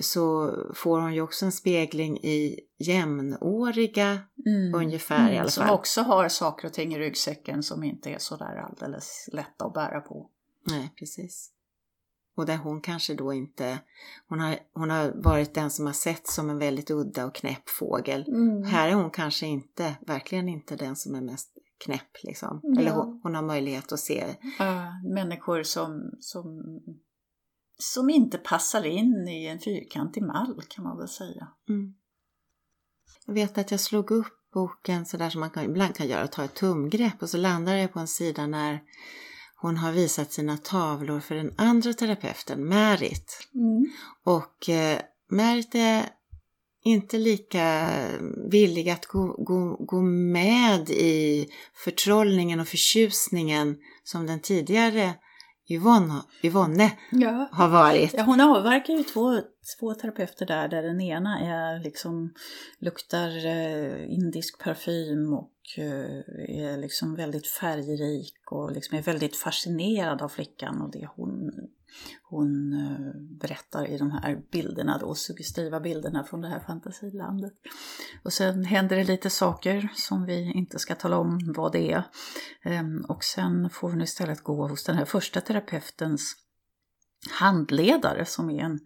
[0.00, 4.74] så får hon ju också en spegling i jämnåriga mm.
[4.74, 5.66] ungefär mm, i alla fall.
[5.66, 9.74] Som också har saker och ting i ryggsäcken som inte är sådär alldeles lätta att
[9.74, 10.30] bära på.
[10.66, 11.52] Nej, precis.
[12.36, 13.78] Och där hon kanske då inte,
[14.28, 17.68] hon har, hon har varit den som har sett som en väldigt udda och knäpp
[17.68, 18.24] fågel.
[18.28, 18.62] Mm.
[18.62, 21.50] Här är hon kanske inte, verkligen inte den som är mest
[21.84, 22.60] knäpp liksom.
[22.62, 22.80] Ja.
[22.80, 24.24] Eller hon, hon, har möjlighet att se.
[24.60, 26.62] Uh, människor som, som,
[27.78, 31.48] som inte passar in i en fyrkantig mall kan man väl säga.
[31.68, 31.94] Mm.
[33.26, 36.44] Jag vet att jag slog upp boken sådär som man kan, ibland kan göra, ta
[36.44, 38.80] ett tumgrepp och så landade jag på en sida när
[39.56, 43.48] hon har visat sina tavlor för den andra terapeuten, Märit.
[43.54, 43.86] Mm.
[44.24, 46.08] Och eh, Märit är
[46.82, 47.88] inte lika
[48.50, 55.14] villig att gå, gå, gå med i förtrollningen och förtjusningen som den tidigare
[55.70, 57.48] Yvonne, Yvonne ja.
[57.52, 58.14] har varit.
[58.14, 59.40] Ja, hon avverkar ju två,
[59.78, 62.34] två terapeuter där, där den ena är liksom,
[62.78, 70.22] luktar eh, indisk parfym och eh, är liksom väldigt färgrik och liksom är väldigt fascinerad
[70.22, 71.50] av flickan och det hon,
[72.22, 77.52] hon eh, berättar i de här bilderna då, suggestiva bilderna från det här fantasilandet.
[78.22, 82.02] Och sen händer det lite saker som vi inte ska tala om vad det är.
[82.62, 86.36] Ehm, och sen får hon istället gå hos den här första terapeutens
[87.30, 88.80] handledare som är en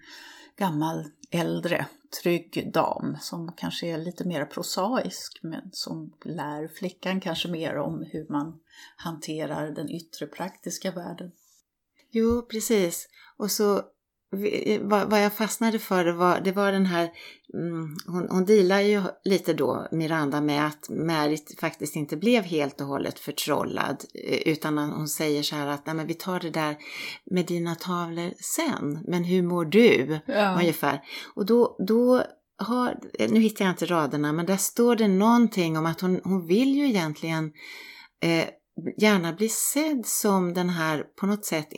[0.56, 1.86] gammal äldre
[2.22, 8.06] trygg dam som kanske är lite mer prosaisk men som lär flickan kanske mer om
[8.12, 8.60] hur man
[8.96, 11.32] hanterar den yttre praktiska världen.
[12.14, 13.08] Jo, precis.
[13.38, 13.82] Och så
[14.80, 17.10] vad, jag fastnade för det var, det var den här,
[17.54, 22.80] mm, hon, hon dealar ju lite då, Miranda, med att Märit faktiskt inte blev helt
[22.80, 24.04] och hållet förtrollad.
[24.28, 26.76] eh, Utan hon säger så här att, nej men vi tar det där
[27.30, 30.20] med dina tavlor sen, men hur mår du?
[30.26, 30.58] Ja.
[30.58, 31.00] Ungefär.
[31.34, 32.22] Och då, då
[32.58, 32.98] har,
[33.28, 36.74] nu hittar jag inte raderna, men där står det någonting om att hon, hon vill
[36.74, 37.52] ju egentligen
[38.22, 38.46] eh,
[38.98, 41.68] gärna bli sedd som den här på något sätt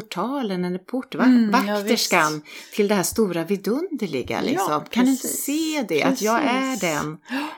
[0.00, 4.40] portalen eller portvakterskan Mm, ja, till det här stora vidunderliga.
[4.40, 4.72] Liksom.
[4.72, 5.44] Ja, kan du inte precis.
[5.44, 6.80] se det, att jag är Precis.
[6.80, 7.18] den?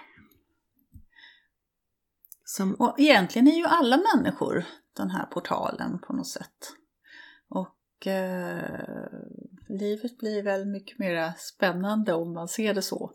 [2.44, 4.64] Som, Och egentligen är ju alla människor
[4.96, 6.72] den här portalen på något sätt.
[7.48, 9.06] Och eh,
[9.68, 13.12] livet blir väl mycket mer spännande om man ser det så.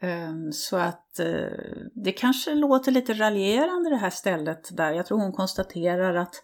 [0.00, 1.26] Eh, så att eh,
[1.94, 4.92] det kanske låter lite raljerande det här stället där.
[4.92, 6.42] Jag tror hon konstaterar att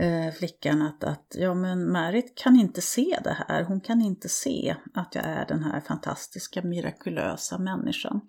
[0.00, 3.64] eh, flickan att, att ja men Marit kan inte se det här.
[3.64, 8.20] Hon kan inte se att jag är den här fantastiska mirakulösa människan.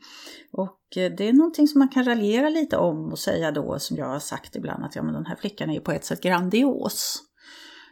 [0.52, 3.98] Och eh, det är någonting som man kan raljera lite om och säga då som
[3.98, 6.22] jag har sagt ibland att ja men den här flickan är ju på ett sätt
[6.22, 7.24] grandios.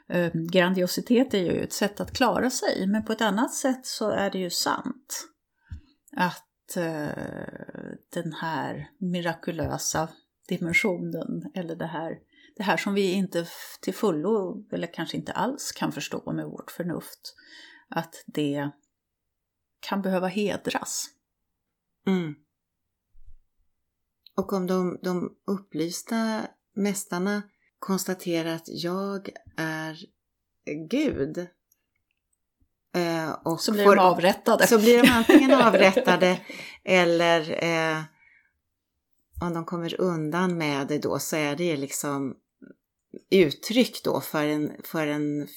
[0.09, 4.09] Eh, grandiositet är ju ett sätt att klara sig men på ett annat sätt så
[4.09, 5.28] är det ju sant.
[6.17, 7.23] Att eh,
[8.13, 10.09] den här mirakulösa
[10.47, 12.17] dimensionen eller det här,
[12.56, 13.47] det här som vi inte
[13.82, 17.36] till fullo eller kanske inte alls kan förstå med vårt förnuft.
[17.89, 18.70] Att det
[19.80, 21.06] kan behöva hedras.
[22.08, 22.36] mm.
[24.38, 26.41] Och om de, de upplysta
[26.76, 27.41] mästarna
[27.80, 29.97] konstaterar att jag är
[30.89, 31.38] Gud.
[32.95, 34.68] eh, Och Så blir får- de avrättade.
[34.68, 36.41] Så blir de antingen avrättade
[36.84, 38.03] eller eh,
[39.41, 42.38] om de kommer undan med det då så är det liksom
[43.30, 45.47] uttryck då för en, för en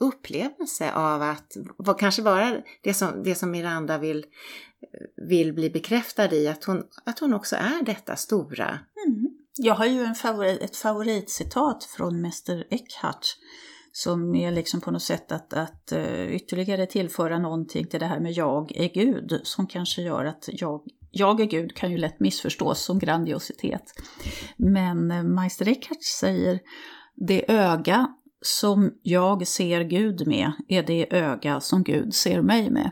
[0.00, 4.26] upplevelse av att vad kanske vara det som, det som Miranda vill,
[5.28, 8.78] vill bli bekräftad i, att hon, att hon också är detta stora.
[9.06, 9.30] Mm.
[9.58, 13.26] Jag har ju en favorit, ett favoritcitat från Mäster Eckhart
[13.92, 18.20] som är liksom på något sätt att, att eh, ytterligare tillföra någonting till det här
[18.20, 22.20] med jag är Gud som kanske gör att jag, jag är Gud kan ju lätt
[22.20, 23.82] missförstås som grandiositet.
[24.56, 26.60] Men eh, Meister Eckhart säger
[27.14, 32.90] det öga som jag ser Gud med är det öga som Gud ser mig med.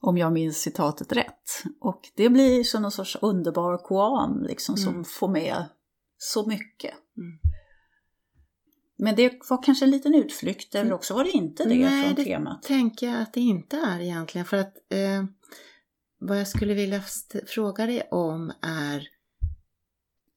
[0.00, 1.62] Om jag minns citatet rätt.
[1.80, 5.04] Och det blir som någon sorts underbar koan liksom, som Mm.
[5.04, 5.64] får med
[6.18, 6.94] så mycket.
[7.16, 7.38] Mm.
[8.98, 12.14] Men det var kanske en liten utflykt, eller också var det inte det Nej, från
[12.14, 12.62] det temat.
[12.62, 14.44] tänker jag att det inte är egentligen.
[14.44, 15.24] För att eh,
[16.28, 17.02] vad jag skulle vilja
[17.46, 19.08] fråga dig om är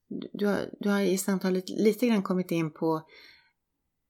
[0.09, 3.01] du- du har, du har i samtalet lite grann kommit in på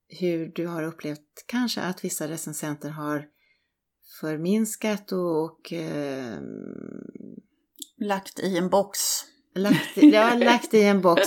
[0.08, 3.26] hur du har upplevt kanske att vissa recensenter har
[4.20, 6.38] förminskat och, och eh,
[7.98, 8.98] Lagt i en box.
[9.54, 11.22] lagt, ja, lagt i en box.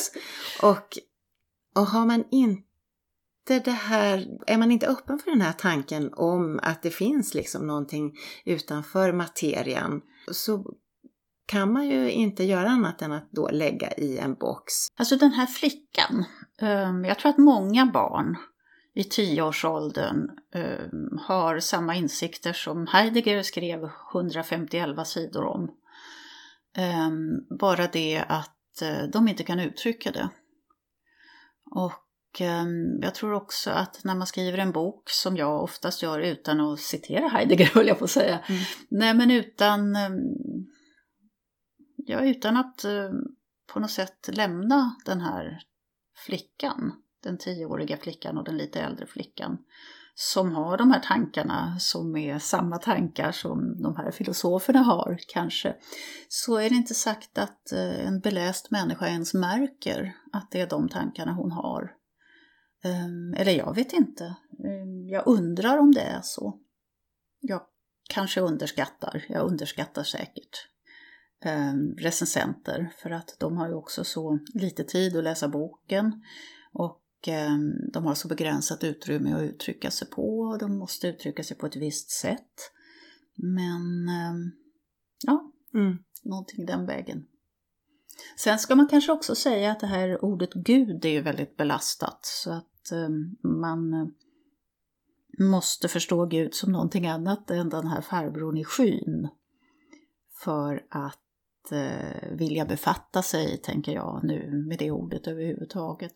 [0.63, 0.97] Och,
[1.75, 2.63] och har man inte
[3.65, 7.67] det här, är man inte öppen för den här tanken om att det finns liksom
[7.67, 8.13] någonting
[8.45, 10.01] utanför materian
[10.31, 10.73] så
[11.45, 14.73] kan man ju inte göra annat än att då lägga i en box.
[14.97, 16.25] Alltså den här flickan,
[16.61, 18.37] ehm, jag tror att många barn
[18.93, 25.71] i tioårsåldern ehm, har samma insikter som Heidegger skrev 151 sidor om.
[26.75, 30.29] Ehm, bara det att eh, de inte kan uttrycka det.
[31.71, 32.08] Och
[33.01, 36.79] jag tror också att när man skriver en bok, som jag oftast gör utan att
[36.79, 38.61] citera Heidegger höll jag på att säga, Mm.
[38.89, 40.19] nej men utan, ehm,
[41.95, 43.11] ja, utan att eh,
[43.73, 45.59] på något sätt lämna den här
[46.25, 46.91] flickan,
[47.23, 49.57] den tioåriga flickan och den lite äldre flickan,
[50.15, 55.75] som har de här tankarna som är samma tankar som de här filosoferna har kanske,
[56.27, 60.67] så är det inte sagt att eh, en beläst människa ens märker att det är
[60.67, 61.98] de tankarna hon har.
[62.83, 64.35] Ehm, Eller jag vet inte.
[64.65, 66.59] Ehm, Jag undrar om det är så.
[67.39, 67.61] Jag
[68.09, 70.67] kanske underskattar, jag underskattar säkert
[71.41, 76.23] ehm, recensenter för att de har ju också så lite tid att läsa boken
[76.73, 77.05] och
[77.93, 81.65] de har så begränsat utrymme att uttrycka sig på och de måste uttrycka sig på
[81.65, 82.71] ett visst sätt.
[83.35, 84.07] Men
[85.23, 85.97] ja, Mm.
[86.23, 87.25] någonting den vägen.
[88.37, 92.19] Sen ska man kanske också säga att det här ordet Gud är ju väldigt belastat
[92.21, 92.68] så att
[93.43, 94.07] man eh,
[95.39, 99.27] måste förstå Gud som någonting annat än den här farbrorn i skyn.
[100.43, 106.13] För att eh, vilja befatta sig, tänker jag nu, med det ordet överhuvudtaget.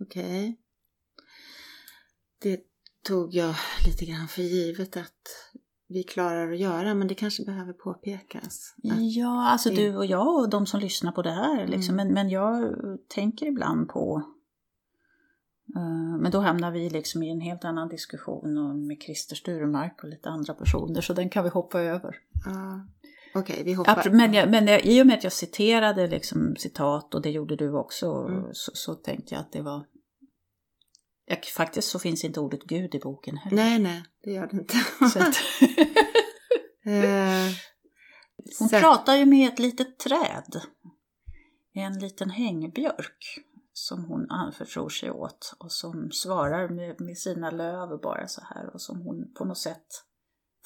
[0.00, 0.60] Okej.
[2.42, 2.60] det
[3.02, 3.54] tog jag
[3.86, 5.52] lite grann för givet att
[5.88, 8.74] vi klarar att göra, men det kanske behöver påpekas.
[8.76, 9.76] Ja, alltså det...
[9.76, 11.66] du och jag och de som lyssnar på det här.
[11.66, 11.94] Liksom.
[11.94, 12.06] Mm.
[12.06, 12.74] Men, men jag
[13.08, 14.35] tänker ibland på
[16.22, 20.28] men då hamnar vi liksom i en helt annan diskussion med Christer Sturemark och lite
[20.28, 22.16] andra personer, så den kan vi hoppa över.
[22.46, 24.10] Uh, okay, vi hoppar.
[24.10, 27.56] men, jag, men jag, i och med att jag citerade liksom citat, och det gjorde
[27.56, 28.44] du också, mm.
[28.52, 29.84] så, så tänkte jag att det var
[31.28, 33.56] Ja, faktiskt så finns inte ordet Gud i boken heller.
[33.56, 34.74] Nej, nej, det gör det inte.
[36.88, 37.52] Eh,
[38.58, 38.78] hon så.
[38.78, 40.60] pratar ju med ett litet träd.
[41.74, 43.45] En liten hängbjörk
[43.78, 48.74] som hon anförtror sig åt och som svarar med, med sina löv bara så här
[48.74, 49.86] och som hon på något sätt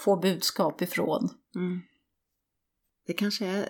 [0.01, 1.29] får budskap ifrån.
[1.55, 1.81] Mm.
[3.07, 3.69] Det kanske är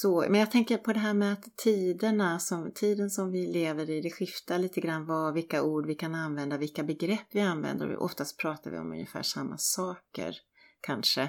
[0.00, 3.90] så, men jag tänker på det här med att tiderna, som, tiden som vi lever
[3.90, 7.96] i, det skiftar lite grann vad, vilka ord vi kan använda, vilka begrepp vi använder.
[7.96, 10.36] Oftast pratar vi om ungefär samma saker,
[10.80, 11.22] kanske.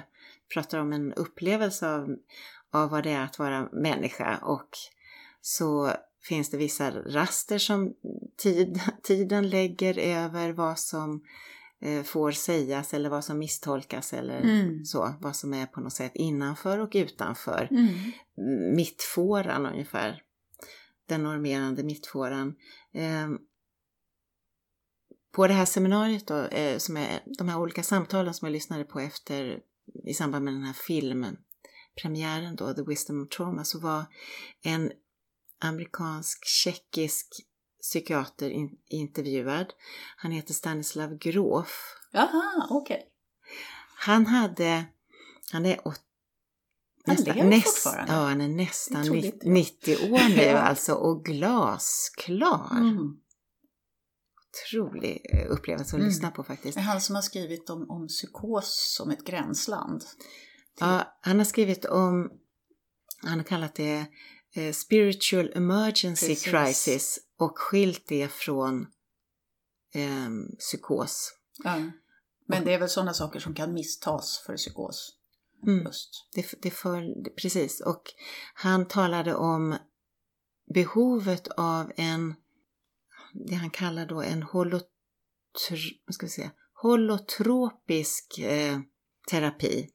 [0.48, 2.16] Vi pratar om en upplevelse av,
[2.70, 4.70] av vad det är att vara människa och
[5.40, 5.92] så
[6.28, 7.94] finns det vissa raster som
[8.36, 11.22] tid, tiden lägger över vad som
[11.82, 14.84] Eh, får sägas eller vad som misstolkas eller mm.
[14.84, 15.14] så.
[15.20, 18.12] Vad som är på något sätt innanför och utanför mm.
[18.76, 20.22] mittfåran ungefär.
[21.06, 22.54] Den normerande mittfåran.
[22.94, 23.28] Eh,
[25.32, 28.84] på det här seminariet då, eh, som är de här olika samtalen som jag lyssnade
[28.84, 29.60] på efter
[30.06, 34.04] i samband med den här filmpremiären då, The Wisdom of Trauma, så var
[34.62, 34.92] en
[35.60, 37.26] amerikansk tjeckisk
[37.82, 39.72] psykiater in, intervjuad.
[40.16, 41.96] Han heter Stanislav Grof.
[42.12, 42.96] Jaha, okej.
[42.96, 43.06] Okay.
[43.96, 44.84] Han hade,
[45.52, 46.00] han är åt,
[47.06, 47.86] han näst?
[47.86, 52.70] Ja, han är nästan 90, 90 år nu alltså och glasklar.
[52.70, 53.16] Mm.
[54.50, 56.06] Otrolig eh, upplevelse att mm.
[56.06, 56.74] lyssna på faktiskt.
[56.74, 60.04] Det är han som har skrivit om, om psykos som ett gränsland.
[60.80, 62.30] Ja, han har skrivit om,
[63.22, 64.06] han har kallat det
[64.54, 66.44] eh, Spiritual Emergency Precis.
[66.44, 68.86] Crisis och skilt det från
[69.94, 71.34] eh, psykos.
[71.64, 71.90] Ja.
[72.46, 75.16] Men det är väl sådana saker som kan misstas för psykos?
[75.66, 75.84] Mm.
[75.84, 76.28] Just.
[76.34, 78.02] Det, det för, precis, och
[78.54, 79.78] han talade om
[80.74, 82.34] behovet av en,
[83.32, 84.86] det han kallar då en holotr,
[86.10, 88.78] ska vi säga, holotropisk eh,
[89.30, 89.90] terapi.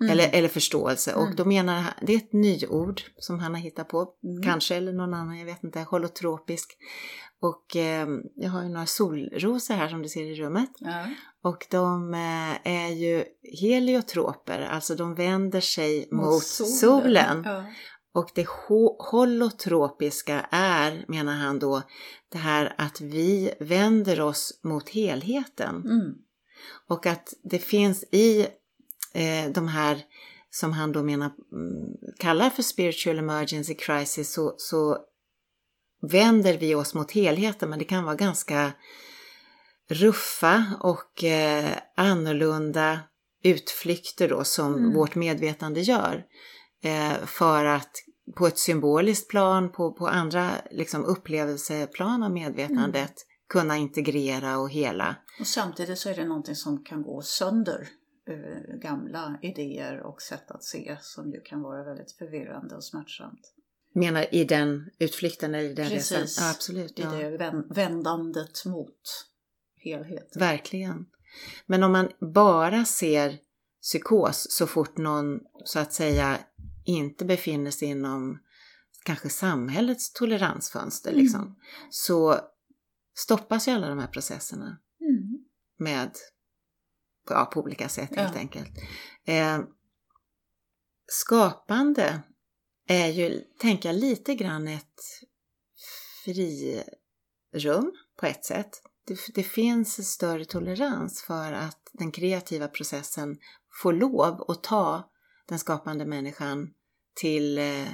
[0.00, 0.12] Mm.
[0.12, 1.12] Eller, eller förståelse.
[1.12, 1.22] Mm.
[1.22, 4.42] Och då menar han, det är ett nyord som han har hittat på, mm.
[4.42, 6.76] kanske, eller någon annan, jag vet inte, holotropisk.
[7.40, 10.70] Och eh, jag har ju några solrosor här som du ser i rummet.
[10.78, 11.06] Ja.
[11.42, 13.24] Och de eh, är ju
[13.60, 16.72] heliotroper, alltså de vänder sig mot, mot solen.
[16.72, 17.42] solen.
[17.44, 17.64] Ja.
[18.14, 21.82] Och det ho holotropiska är, menar han då,
[22.28, 25.76] det här att vi vänder oss mot helheten.
[25.76, 26.14] Mm.
[26.88, 28.46] Och att det finns i
[29.14, 30.02] eh, de här
[30.50, 34.98] som han då menar mm, kallar för spiritual emergency crisis så, så
[36.02, 38.72] vänder vi oss mot helheten men det kan vara ganska
[39.88, 43.00] ruffa och eh, annorlunda
[43.42, 44.94] utflykter då som mm.
[44.94, 46.24] vårt medvetande gör.
[46.82, 47.90] Eh, för att
[48.36, 53.08] på ett symboliskt plan, på, på andra liksom, upplevelseplan av medvetandet mm.
[53.48, 55.16] kunna integrera och hela.
[55.40, 57.88] Och samtidigt så är det någonting som kan gå sönder
[58.28, 63.54] Eh, gamla idéer och sätt att se som ju kan vara väldigt förvirrande och smärtsamt.
[63.94, 66.44] Menar i den utflykten i den Precis, resan?
[66.44, 66.98] Ja, absolut.
[66.98, 67.10] I ja.
[67.10, 69.00] det vändandet mot
[69.76, 70.40] helheten.
[70.40, 71.06] Verkligen.
[71.66, 73.38] Men om man bara ser
[73.82, 76.38] psykos så fort någon så att säga
[76.84, 78.38] inte befinner sig inom
[79.04, 81.22] kanske samhällets toleransfönster mm.
[81.22, 81.56] liksom,
[81.90, 82.40] så
[83.14, 85.44] stoppas ju alla de här processerna mm.
[85.78, 86.10] med
[87.28, 88.22] ja, på olika sätt ja.
[88.22, 88.70] helt enkelt.
[89.26, 89.60] Eh,
[91.06, 92.22] skapande
[92.88, 95.00] är ju, tänker jag, lite grann ett
[96.24, 98.70] frirum på ett sätt.
[99.06, 103.38] Det, det finns större tolerans för att den kreativa processen
[103.82, 105.10] får lov att ta
[105.48, 106.68] den skapande människan
[107.20, 107.88] till eh,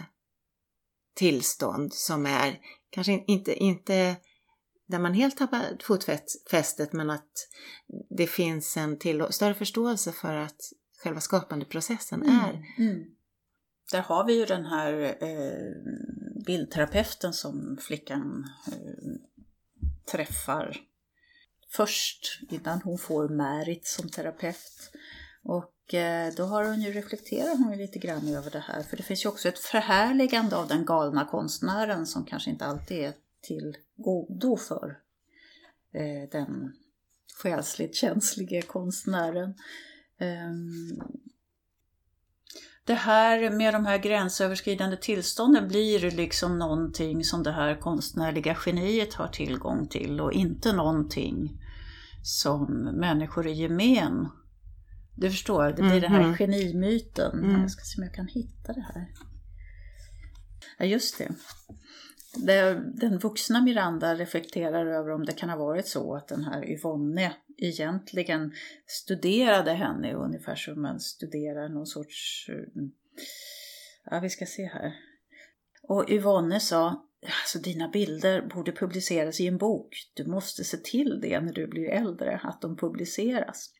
[1.14, 2.60] tillstånd som är
[2.90, 4.16] kanske inte, inte
[4.88, 7.48] där man helt tappar fotfästet men att
[8.10, 10.60] det finns en till, större förståelse för att
[11.02, 12.36] själva skapandeprocessen mm.
[12.38, 12.64] är.
[12.78, 13.04] Mm.
[13.92, 15.72] Där har vi ju den här eh,
[16.46, 19.12] bildterapeuten som flickan eh,
[20.12, 20.76] träffar
[21.70, 24.92] först innan hon får Märit som terapeut.
[25.42, 28.82] Och eh, då har hon ju reflekterat hon lite grann över det här.
[28.82, 32.98] För det finns ju också ett förhärligande av den galna konstnären som kanske inte alltid
[32.98, 34.98] är till godo för
[35.94, 36.72] eh, den
[37.42, 39.54] själsligt känslige konstnären.
[40.20, 41.00] Um,
[42.84, 49.14] det här med de här gränsöverskridande tillstånden blir liksom någonting som det här konstnärliga geniet
[49.14, 51.60] har tillgång till och inte någonting
[52.22, 54.28] som människor i gemen.
[55.14, 56.36] Du förstår, det blir mm, den här mm.
[56.36, 57.44] genimyten.
[57.44, 57.60] Mm.
[57.60, 59.08] Jag ska se om jag kan hitta det här.
[60.78, 61.28] Ja, just det.
[62.94, 67.32] Den vuxna Miranda reflekterar över om det kan ha varit så att den här Yvonne
[67.56, 68.52] egentligen
[68.86, 72.46] studerade henne ungefär som man studerar någon sorts...
[72.48, 72.82] Eh,
[74.04, 74.94] ja, vi ska se här.
[75.82, 77.06] Och Yvonne sa,
[77.42, 79.96] alltså dina bilder borde publiceras i en bok.
[80.14, 83.70] Du måste se till det när du blir äldre, att de publiceras.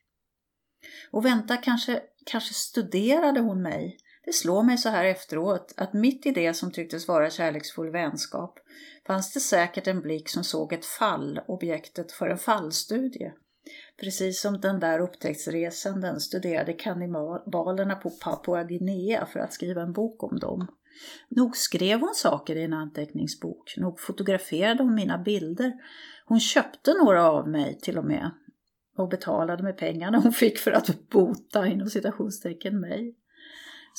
[1.10, 3.98] Och vänta, kanske, kanske studerade hon mig
[4.28, 8.58] det slår mig så här efteråt att mitt i det som tycktes vara kärleksfull vänskap
[9.06, 13.32] fanns det säkert en blick som såg ett fall, objektet för en fallstudie.
[14.00, 20.22] Precis som den där upptäcktsresanden studerade kannibalerna på Papua Guinea för att skriva en bok
[20.22, 20.66] om dem.
[21.28, 25.72] Nog skrev hon saker i en anteckningsbok, nog fotograferade hon mina bilder.
[26.24, 28.30] Hon köpte några av mig till och med
[28.96, 33.14] och betalade med pengarna hon fick för att bota inom citationstecken mig.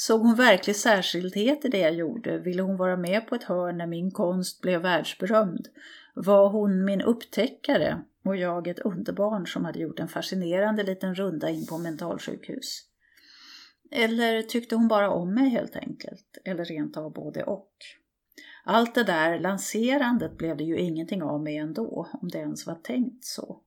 [0.01, 2.37] Såg hon verklig särskildhet i det jag gjorde?
[2.37, 5.67] Ville hon vara med på ett hörn när min konst blev världsberömd?
[6.13, 11.49] Var hon min upptäckare och jag ett underbarn som hade gjort en fascinerande liten runda
[11.49, 12.81] in på mentalsjukhus?
[13.91, 16.37] Eller tyckte hon bara om mig helt enkelt?
[16.45, 17.73] Eller rent av både och?
[18.65, 22.75] Allt det där lanserandet blev det ju ingenting av med ändå, om det ens var
[22.75, 23.61] tänkt så.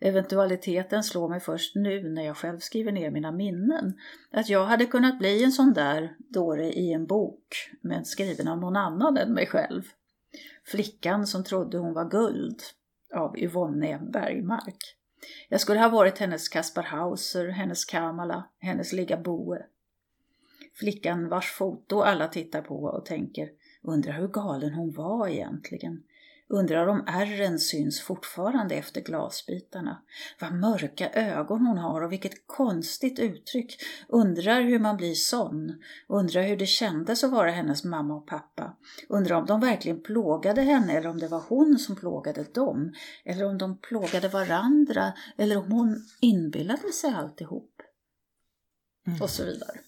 [0.00, 3.98] Eventualiteten slår mig först nu när jag själv skriver ner mina minnen.
[4.30, 8.58] Att jag hade kunnat bli en sån där dåre i en bok, men skriven av
[8.58, 9.82] någon annan än mig själv.
[10.64, 12.62] Flickan som trodde hon var guld,
[13.14, 14.96] av Yvonne Bergmark.
[15.48, 19.66] Jag skulle ha varit hennes Kaspar Hauser, hennes Kamala, hennes Ligaboe.
[20.74, 23.48] Flickan vars foto alla tittar på och tänker,
[23.82, 26.02] undrar hur galen hon var egentligen.
[26.48, 30.02] Undrar om ärren syns fortfarande efter glasbitarna.
[30.40, 33.76] Vad mörka ögon hon har och vilket konstigt uttryck.
[34.08, 35.82] Undrar hur man blir sån.
[36.08, 38.76] Undrar hur det kändes att vara hennes mamma och pappa.
[39.08, 42.94] Undrar om de verkligen plågade henne eller om det var hon som plågade dem.
[43.24, 45.12] Eller om de plågade varandra.
[45.36, 47.82] Eller om hon inbillade sig alltihop.
[49.06, 49.22] Mm.
[49.22, 49.80] Och så vidare.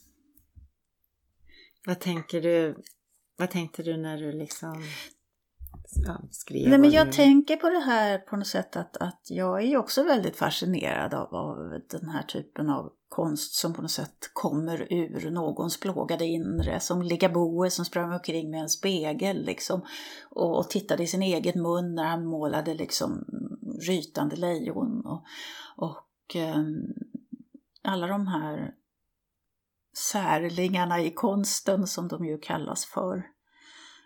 [1.86, 2.82] Vad tänker du
[3.36, 4.82] vad tänkte du när du liksom
[6.30, 6.68] skrev.
[6.68, 10.02] Nej, men jag tänker på det här på något sätt att, att jag är också
[10.02, 15.30] väldigt fascinerad av, av den här typen av konst som på något sätt kommer ur
[15.30, 16.80] någons plågade inre.
[16.80, 19.80] Som Ligaboe som sprang omkring med en spegel liksom
[20.30, 23.24] och, och tittade i sin egen mun när han målade liksom
[23.88, 25.06] rytande lejon.
[25.06, 25.22] Och,
[25.76, 26.94] och um,
[27.82, 28.74] alla de här
[29.96, 33.37] särlingarna i konsten som de ju kallas för.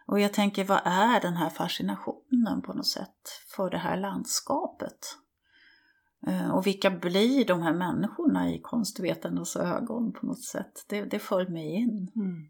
[0.06, 4.98] Och jag tänker, vad är den här fascinationen på något sätt för det här landskapet?
[6.26, 10.84] Eh, och vilka blir de här människorna i konstvetarnas ögon på något sätt?
[10.88, 12.10] Det, det föll mig in.
[12.16, 12.48] Mm.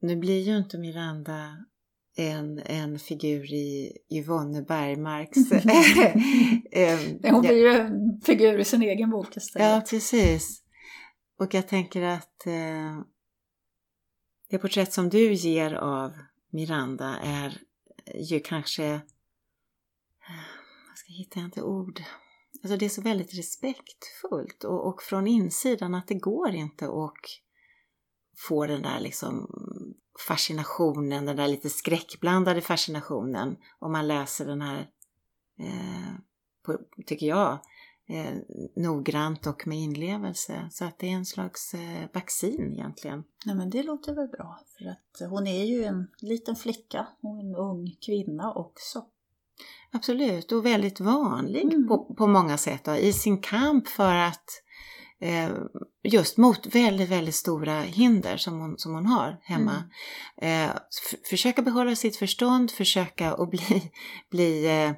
[0.00, 1.56] Nu blir ju inte Miranda
[2.16, 5.52] en, en figur i Yvonne Bergmarks...
[6.72, 9.68] eh, Hon blir ju en figur i sin egen bok istället.
[9.68, 10.62] Ja, precis.
[11.38, 13.00] Och jag tänker att eh,
[14.50, 16.12] det porträtt som du ger av
[16.50, 17.62] Miranda är
[18.14, 18.82] ju kanske,
[20.88, 22.02] Jag ska jag hitta inte ord,
[22.62, 27.40] alltså det är så väldigt respektfullt och, och från insidan att det går inte att
[28.36, 29.50] få den där liksom
[30.28, 33.56] fascinationen, den där lite skräckblandade fascinationen.
[33.78, 34.90] Om man läser den här,
[35.58, 36.14] eh,
[36.62, 37.58] på, tycker jag,
[38.10, 38.34] eh,
[38.76, 40.68] noggrant och med inlevelse.
[40.70, 43.24] Så att det är en slags eh, vaccin egentligen.
[43.44, 47.38] Ja men det låter väl bra för att hon är ju en liten flicka och
[47.38, 49.04] en ung kvinna också.
[49.92, 51.88] Absolut och väldigt vanlig mm.
[51.88, 54.62] på, på många sätt då, i sin kamp för att
[55.20, 55.50] eh,
[56.02, 59.84] just mot väldigt, väldigt stora hinder som hon, som hon har hemma.
[60.36, 60.70] Mm.
[60.70, 60.76] Eh,
[61.30, 63.92] försöka behålla sitt förstånd, försöka att bli,
[64.30, 64.92] bli eh,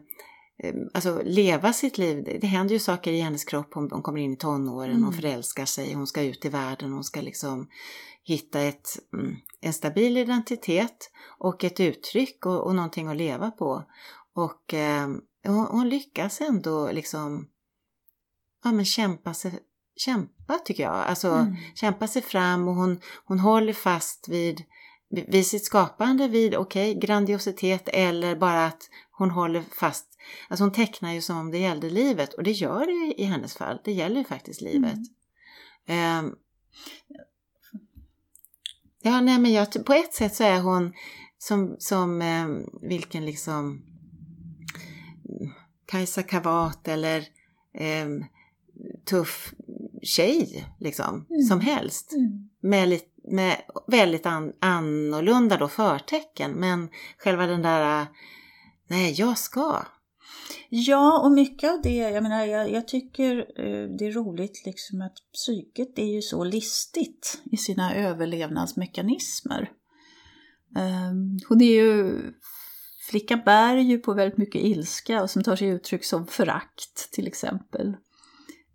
[0.94, 2.24] alltså leva sitt liv.
[2.24, 3.74] Det, det händer ju saker i hennes kropp.
[3.74, 5.04] Hon, hon kommer in i tonåren, mm.
[5.04, 7.68] hon förälskar sig, hon ska ut i världen, hon ska liksom
[8.24, 13.84] hitta ett, mm, en stabil identitet och ett uttryck och, och någonting att leva på.
[14.34, 15.08] Och eh,
[15.46, 17.48] hon, hon, lyckas ändå liksom
[18.64, 19.52] ja, men kämpa, sig,
[19.96, 20.94] kämpa tycker jag.
[20.94, 21.56] Alltså mm.
[21.74, 24.64] kämpa sig fram och hon, hon håller fast vid
[25.28, 30.11] vid sitt skapande, vid okej, okay, grandiositet eller bara att hon håller fast,
[30.48, 33.54] alltså hon tecknar ju som om det gällde livet och det gör det i hennes
[33.54, 34.98] fall, det gäller ju faktiskt livet.
[35.86, 36.24] Mm.
[36.24, 36.34] Um,
[39.02, 40.92] ja, nej men jag, på ett sätt så är hon
[41.38, 43.82] som, som um, vilken liksom
[45.86, 47.24] Kajsa Kavat eller
[48.04, 48.24] um,
[49.04, 49.54] tuff
[50.02, 51.42] tjej liksom, mm.
[51.42, 52.12] som helst.
[52.12, 52.50] Mm.
[52.60, 53.56] Med, lite, med
[53.86, 58.06] väldigt an, annorlunda då förtecken, men själva den där,
[58.86, 59.82] nej jag ska.
[60.68, 65.02] Ja, och mycket av det, jag menar, jag, jag tycker eh, det är roligt liksom
[65.02, 69.70] att psyket är ju så listigt i sina överlevnadsmekanismer.
[70.76, 72.18] Ehm, hon är ju,
[73.10, 77.26] flickan bär ju på väldigt mycket ilska och som tar sig uttryck som förakt till
[77.26, 77.96] exempel.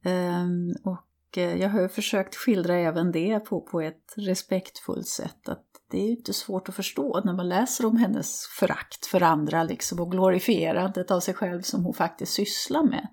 [0.04, 5.50] Ehm, och eh, jag har försökt skildra även det på, på ett respektfullt sätt.
[5.50, 9.24] Att det är ju inte svårt att förstå när man läser om hennes förakt för
[9.24, 13.08] andra liksom, och glorifierandet av sig själv som hon faktiskt sysslar med.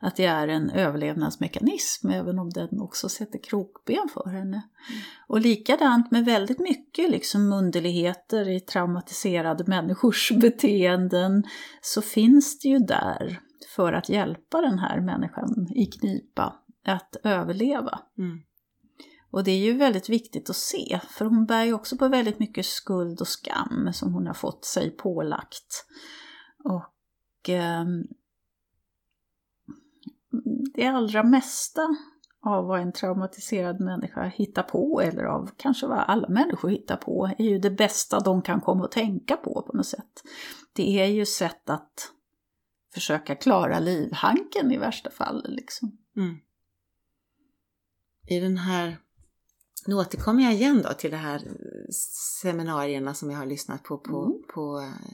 [0.00, 4.62] Att det är en överlevnadsmekanism även om den också sätter krokben för henne.
[4.90, 5.02] Mm.
[5.28, 11.44] Och likadant med väldigt mycket liksom underligheter i traumatiserade människors beteenden
[11.80, 13.40] så finns det ju där
[13.76, 17.98] för att hjälpa den här människan i knipa att överleva.
[18.18, 18.40] Mm.
[19.38, 22.38] Och det är ju väldigt viktigt att se, för hon bär ju också på väldigt
[22.38, 25.86] mycket skuld och skam som hon har fått sig pålagt.
[26.64, 27.84] Och eh,
[30.74, 31.96] det allra mesta
[32.40, 37.30] av vad en traumatiserad människa hittar på, eller av kanske vad alla människor hittar på,
[37.38, 40.22] är ju det bästa de kan komma att tänka på på något sätt.
[40.72, 42.12] Det är ju sätt att
[42.94, 45.44] försöka klara livhanken i värsta fall.
[45.48, 45.98] Liksom.
[46.16, 46.38] Mm
[48.28, 48.98] i den här,
[49.86, 51.42] nu återkommer jag igen då till de här
[52.40, 54.42] seminarierna som jag har lyssnat på på, mm.
[54.54, 55.12] på eh,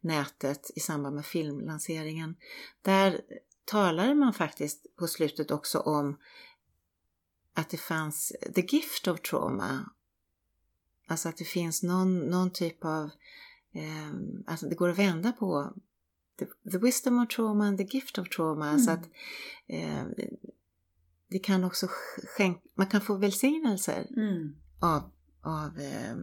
[0.00, 2.36] nätet i samband med filmlanseringen.
[2.82, 3.20] Där
[3.64, 6.16] talade man faktiskt på slutet också om
[7.54, 9.90] att det fanns the gift of trauma.
[11.06, 13.10] Alltså att det finns någon, någon typ av,
[13.72, 14.14] eh,
[14.46, 15.74] alltså det går att vända på
[16.38, 18.68] the, the wisdom of trauma and the gift of trauma.
[18.68, 18.80] Mm.
[18.80, 19.08] Så att
[19.66, 20.04] eh,
[21.36, 21.86] det kan också
[22.36, 24.56] skänka, man kan få välsignelser mm.
[24.80, 25.10] av,
[25.42, 26.16] av eh,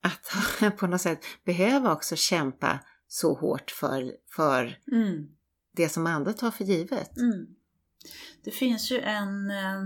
[0.00, 2.78] att på något sätt behöva också kämpa
[3.08, 5.28] så hårt för, för mm.
[5.72, 7.16] det som andra tar för givet.
[7.16, 7.46] Mm.
[8.44, 9.82] Det finns ju en eh,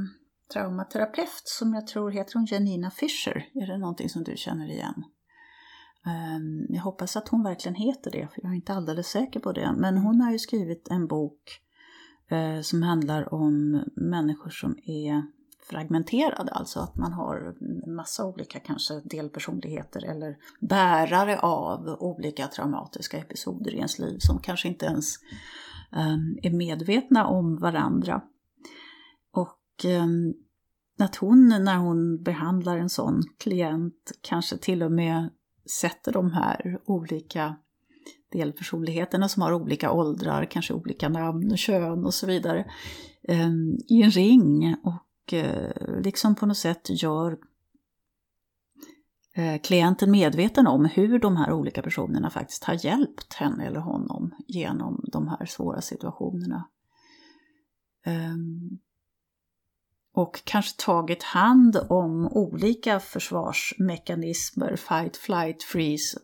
[0.53, 3.49] traumaterapeut som jag tror heter hon Janina Fischer.
[3.55, 5.05] Är det någonting som du känner igen?
[6.07, 9.53] Um, jag hoppas att hon verkligen heter det, för jag är inte alldeles säker på
[9.53, 9.74] det.
[9.76, 11.62] Men hon har ju skrivit en bok
[12.31, 15.22] Eh, som handlar om människor som är
[15.70, 17.55] fragmenterade, alltså att man har
[17.85, 24.39] en massa olika kanske delpersonligheter eller bärare av olika traumatiska episoder i ens liv som
[24.39, 25.14] kanske inte ens
[25.93, 28.22] ehm, är medvetna om varandra.
[29.33, 30.35] Och ehm,
[30.99, 35.31] att hon när hon behandlar en sån klient kanske till och med
[35.81, 37.57] sätter de här olika
[38.33, 42.71] delpersonligheterna som har olika åldrar, kanske olika namn och kön och så vidare,
[43.23, 43.51] eh,
[43.89, 47.39] i en ring och eh, liksom på något sätt gör
[49.35, 54.35] eh, klienten medveten om hur de här olika personerna faktiskt har hjälpt henne eller honom
[54.47, 56.69] genom de här svåra situationerna.
[58.07, 58.79] Ehm,
[60.15, 66.19] och kanske tagit hand om olika försvarsmekanismer, fight, flight, freeze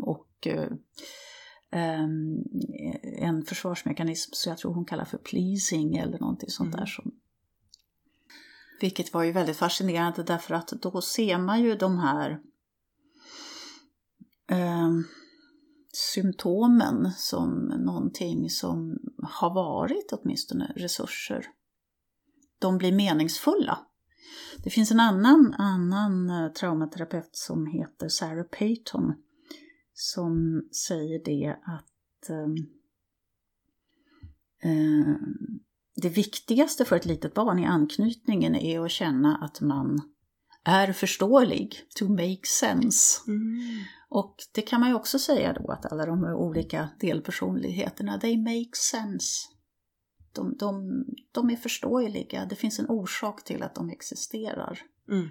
[0.00, 0.48] och
[1.70, 6.80] en försvarsmekanism som jag tror hon kallar för pleasing eller någonting sånt mm.
[6.80, 6.86] där.
[6.86, 7.14] Som,
[8.80, 12.40] vilket var ju väldigt fascinerande därför att då ser man ju de här
[14.50, 15.04] um,
[15.92, 21.46] symptomen som någonting som har varit åtminstone resurser.
[22.58, 23.78] De blir meningsfulla.
[24.64, 29.14] Det finns en annan, annan eh, traumaterapeut som heter Sarah Payton
[30.00, 32.48] som säger det att eh,
[35.96, 40.00] det viktigaste för ett litet barn i anknytningen är att känna att man
[40.64, 43.20] är förståelig, to make sense.
[43.26, 43.84] Mm.
[44.08, 48.76] Och det kan man ju också säga då att alla de olika delpersonligheterna, they make
[48.92, 49.48] sense.
[50.34, 54.78] De, de, de är förståeliga, det finns en orsak till att de existerar.
[55.10, 55.28] Mm.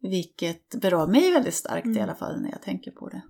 [0.00, 1.98] Vilket berör mig väldigt starkt mm.
[1.98, 3.22] i alla fall när jag tänker på det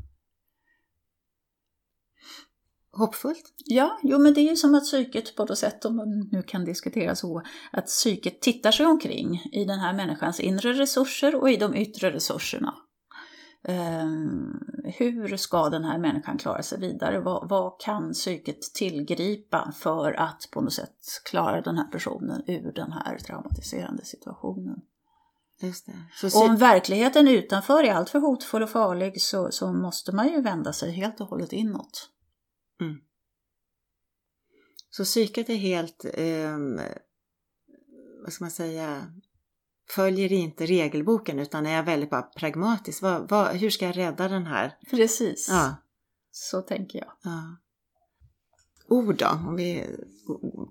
[3.01, 3.55] hoppfullt.
[3.65, 6.43] Ja, jo men det är ju som att psyket på något sätt, om man nu
[6.43, 7.43] kan diskutera så,
[7.73, 12.11] att psyket tittar sig omkring i den här människans inre resurser och i de yttre
[12.11, 12.75] resurserna.
[13.69, 17.21] Um, hur ska den här människan klara sig vidare?
[17.21, 20.97] Vad, vad, kan psyket tillgripa för att på något sätt
[21.31, 24.81] klara den här personen ur den här traumatiserande situationen?
[25.61, 25.75] Det.
[26.31, 30.73] Så om verkligheten utanför är alltför hotfull och farlig så, så måste man ju vända
[30.73, 32.09] sig helt och hållet inåt.
[32.81, 32.97] Mm.
[34.91, 36.59] Så psyket är helt, eh,
[38.23, 39.13] vad ska man säga,
[39.91, 43.03] följer inte regelboken utan är väldigt bara pragmatisk.
[43.03, 44.79] Vad, vad, hur ska jag rädda den här?
[44.91, 45.49] Precis.
[45.51, 45.77] Ja.
[46.31, 47.13] Så tänker jag.
[47.23, 47.57] Ja.
[48.89, 49.87] Ord då, om vi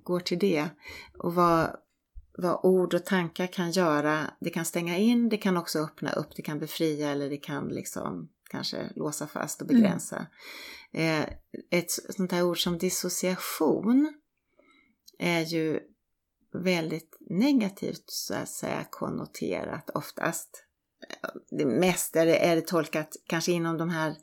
[0.03, 0.69] går till det.
[1.17, 1.75] Och vad,
[2.37, 4.33] vad ord och tankar kan göra.
[4.39, 7.67] Det kan stänga in, det kan också öppna upp, det kan befria eller det kan
[7.67, 10.27] liksom kanske låsa fast och begränsa.
[10.93, 11.23] Mm.
[11.23, 11.29] Eh,
[11.71, 14.13] ett sånt här ord som dissociation
[15.19, 15.79] är ju
[16.53, 20.65] väldigt negativt så att säga konnoterat oftast.
[21.51, 24.15] Det mest är det, är det tolkat kanske inom de här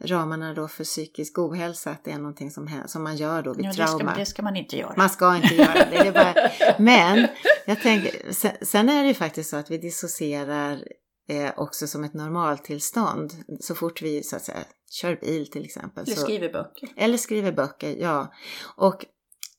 [0.00, 3.66] ramarna då för psykisk ohälsa att det är någonting som, som man gör då vid
[3.66, 3.98] ja, trauma.
[3.98, 4.94] Det ska, det ska man inte göra.
[4.96, 6.02] Man ska inte göra det.
[6.04, 6.34] det bara,
[6.78, 7.28] men
[7.66, 10.84] jag tänker, sen, sen, är det ju faktiskt så att vi dissocierar
[11.30, 16.04] eh, också som ett normaltillstånd så fort vi så att säga kör bil till exempel.
[16.04, 16.88] Eller skriver böcker.
[16.96, 18.32] Eller skriver böcker, ja.
[18.76, 19.06] Och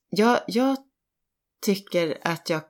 [0.09, 0.78] jag, jag
[1.61, 2.61] tycker att jag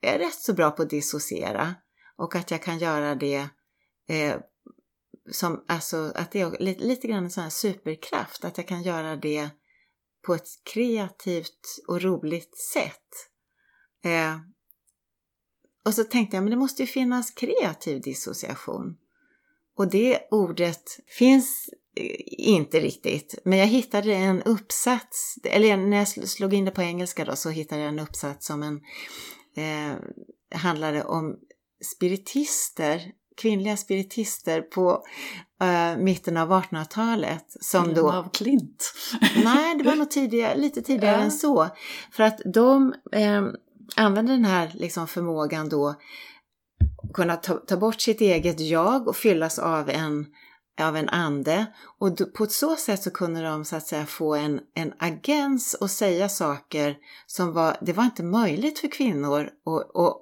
[0.00, 1.74] är rätt så bra på att dissociera
[2.16, 3.48] och att jag kan göra det
[4.08, 4.36] eh,
[5.30, 8.82] som, alltså att det är lite, lite grann en sån här superkraft, att jag kan
[8.82, 9.50] göra det
[10.26, 13.28] på ett kreativt och roligt sätt.
[14.04, 14.36] Eh,
[15.84, 18.96] och så tänkte jag, men det måste ju finnas kreativ dissociation.
[19.76, 20.82] Och det ordet
[21.18, 21.70] finns
[22.26, 23.38] inte riktigt.
[23.44, 27.50] Men jag hittade en uppsats, eller när jag slog in det på engelska då så
[27.50, 28.80] hittade jag en uppsats som en
[29.56, 29.96] eh,
[30.58, 31.36] handlade om
[31.96, 35.04] spiritister, kvinnliga spiritister på
[35.62, 37.46] eh, mitten av 1800-talet.
[37.60, 38.12] Som då...
[38.12, 38.92] av Klint?
[39.44, 41.68] nej, det var nog tidigare, lite tidigare än så.
[42.12, 43.42] För att de eh,
[43.96, 45.94] använde den här liksom, förmågan då
[47.14, 50.26] kunna ta, ta bort sitt eget jag och fyllas av en
[50.80, 51.66] av en ande
[51.98, 55.90] och på så sätt så kunde de så att säga få en, en agens och
[55.90, 60.16] säga saker som var, det var inte möjligt för kvinnor att, att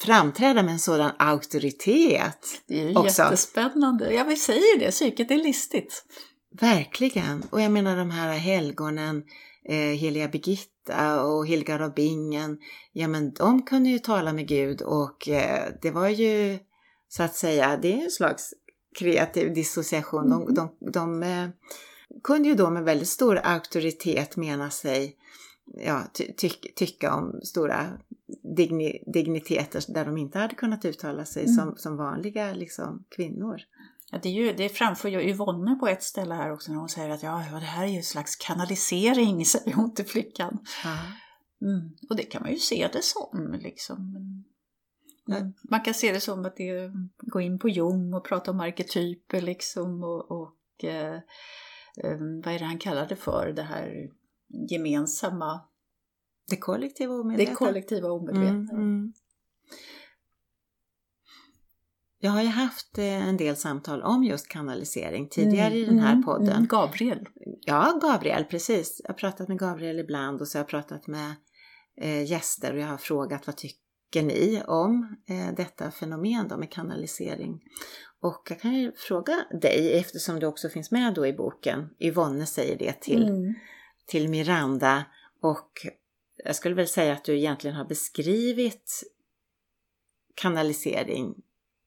[0.00, 2.46] framträda med en sådan auktoritet.
[2.68, 3.22] Det är ju också.
[3.22, 4.14] jättespännande.
[4.14, 6.04] Ja, vi säger det, psyket är listigt.
[6.60, 7.42] Verkligen.
[7.50, 9.22] Och jag menar de här helgonen,
[9.68, 12.58] eh, heliga Birgitta och Hilgar av Bingen,
[12.92, 16.58] ja men de kunde ju tala med Gud och eh, det var ju
[17.08, 18.54] så att säga, det är en slags
[18.98, 20.30] kreativ dissociation.
[20.30, 20.54] De, mm.
[20.54, 21.48] de, de, eh,
[22.24, 25.16] kunde ju då med väldigt stor auktoritet mena sig
[25.64, 27.86] ja, ty, ty, tycka om stora
[28.56, 31.54] digni, digniteter där de inte hade kunnat uttala sig mm.
[31.54, 33.60] som, som vanliga liksom, kvinnor.
[34.12, 36.88] Ja, det, är ju, det framför ju Yvonne på ett ställe här också när hon
[36.88, 40.58] säger att ja, det här är ju en slags kanalisering, säger hon till flickan.
[41.62, 41.90] Mm.
[42.10, 43.58] Och det kan man ju se det som.
[43.62, 44.16] Liksom.
[45.28, 45.52] Mm.
[45.70, 48.60] Man kan se det som att det är, gå in på Jung och prata om
[48.60, 51.20] arketyper liksom och, och eh,
[52.44, 54.10] vad är det han kallar det för, det här
[54.70, 55.60] gemensamma
[56.48, 57.50] det kollektiva omedvetna.
[57.50, 58.48] Det kollektiva omedvetna.
[58.48, 59.12] Mm, mm.
[62.24, 65.98] Jag har ju haft eh, en del samtal om just kanalisering tidigare mm, i den
[65.98, 66.56] här mm, podden.
[66.56, 67.28] Mm, Gabriel.
[67.60, 69.00] Ja, Gabriel, precis.
[69.04, 71.34] Jag har pratat med Gabriel ibland och så har jag pratat med
[72.00, 76.70] eh, gäster och jag har frågat vad tycker ni om eh, detta fenomen då med
[76.70, 77.60] kanalisering?
[78.20, 82.46] Och jag kan ju fråga dig, eftersom det också finns med då i boken, Yvonne
[82.46, 83.54] säger det till, mm.
[84.06, 85.04] till Miranda
[85.40, 85.70] och
[86.44, 89.02] jag skulle väl säga att du egentligen har beskrivit
[90.34, 91.34] kanalisering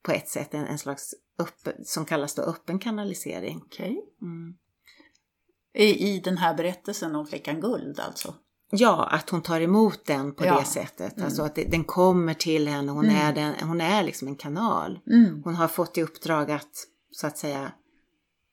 [0.06, 3.56] på ett sätt, en, en slags öppen, som kallas då öppen kanalisering.
[3.56, 3.96] Okay.
[4.22, 4.54] Mm.
[5.74, 8.34] I, I den här berättelsen om flickan Guld alltså?
[8.70, 10.58] Ja, att hon tar emot den på ja.
[10.58, 11.12] det sättet.
[11.16, 11.24] Mm.
[11.24, 13.16] Alltså att det, den kommer till henne, hon, mm.
[13.16, 14.98] är, den, hon är liksom en kanal.
[15.06, 15.42] Mm.
[15.44, 17.72] Hon har fått i uppdrag att så att säga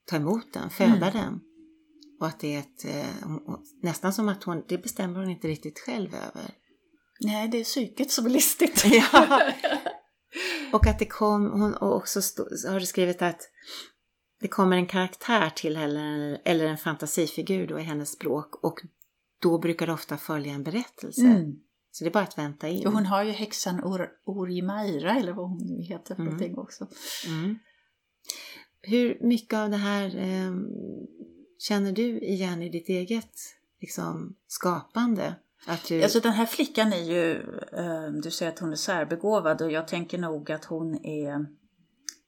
[0.05, 1.13] ta emot den, föda mm.
[1.13, 1.39] den.
[2.19, 3.29] Och att det är ett, eh,
[3.81, 6.51] nästan som att hon, det bestämmer hon inte riktigt själv över.
[7.19, 8.85] Nej, det är psyket som är listigt.
[9.11, 9.41] ja.
[10.73, 13.49] Och att det kom, hon också stå, har skrivit att
[14.41, 18.81] det kommer en karaktär till henne, eller en fantasifigur då i hennes språk och
[19.39, 21.21] då brukar det ofta följa en berättelse.
[21.21, 21.59] Mm.
[21.91, 22.87] Så det är bara att vänta in.
[22.87, 26.33] Och hon har ju häxan Or Orimaira eller vad hon nu heter för mm.
[26.33, 26.87] någonting också.
[27.27, 27.59] Mm.
[28.81, 30.55] Hur mycket av det här eh,
[31.59, 33.33] känner du igen i ditt eget
[33.81, 35.35] liksom, skapande?
[35.65, 36.03] Att du...
[36.03, 37.31] Alltså den här flickan är ju,
[37.71, 41.45] eh, du säger att hon är särbegåvad och jag tänker nog att hon är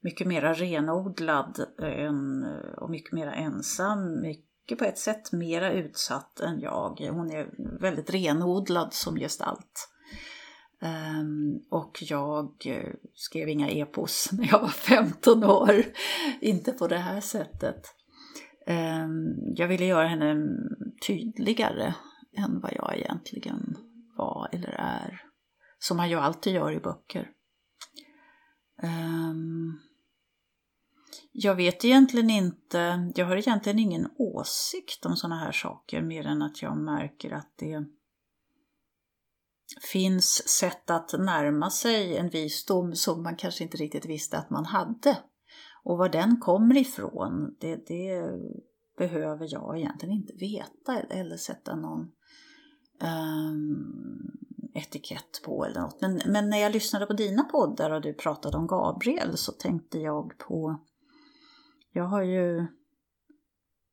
[0.01, 2.45] mycket mera renodlad än,
[2.77, 4.21] och mycket mera ensam.
[4.21, 7.07] Mycket på ett sätt mera utsatt än jag.
[7.11, 9.89] Hon är väldigt renodlad som gestalt.
[10.81, 12.51] Um, och jag
[13.13, 15.83] skrev inga epos när jag var 15 år.
[16.41, 17.85] Inte på det här sättet.
[18.67, 20.47] Um, jag ville göra henne
[21.07, 21.93] tydligare
[22.37, 23.77] än vad jag egentligen
[24.17, 25.21] var eller är.
[25.79, 27.31] Som man ju alltid gör i böcker.
[28.83, 29.79] Um,
[31.31, 36.41] jag vet egentligen inte, jag har egentligen ingen åsikt om sådana här saker mer än
[36.41, 37.85] att jag märker att det
[39.91, 44.65] finns sätt att närma sig en visdom som man kanske inte riktigt visste att man
[44.65, 45.17] hade.
[45.83, 48.31] Och var den kommer ifrån, det, det
[48.97, 52.11] behöver jag egentligen inte veta eller sätta någon
[53.01, 54.31] Ehm,
[54.73, 56.01] etikett på eller något.
[56.01, 59.99] Men, men när jag lyssnade på dina poddar och du pratade om Gabriel så tänkte
[59.99, 60.79] jag på...
[61.91, 62.67] Jag har ju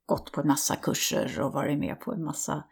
[0.07, 2.64] gått på en massa kurser och varit med på en massa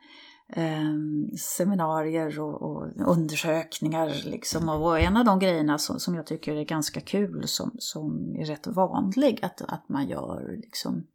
[0.48, 0.94] eh,
[1.38, 4.22] seminarier och, och, undersökningar.
[4.24, 4.68] Liksom.
[4.68, 8.44] Och en av de grejerna som, som jag tycker är ganska kul, som, som är
[8.44, 11.06] rätt vanlig att, att man gör liksom,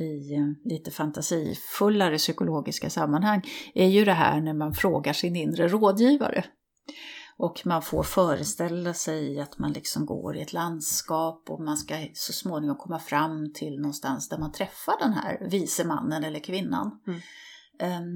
[0.00, 3.42] i lite fantasifullare psykologiska sammanhang
[3.74, 6.44] är ju det här när man frågar sin inre rådgivare.
[7.36, 12.06] Och man får föreställa sig att man liksom går i ett landskap och man ska
[12.14, 17.00] så småningom komma fram till någonstans där man träffar den här vise mannen eller kvinnan.
[17.06, 17.20] Mm.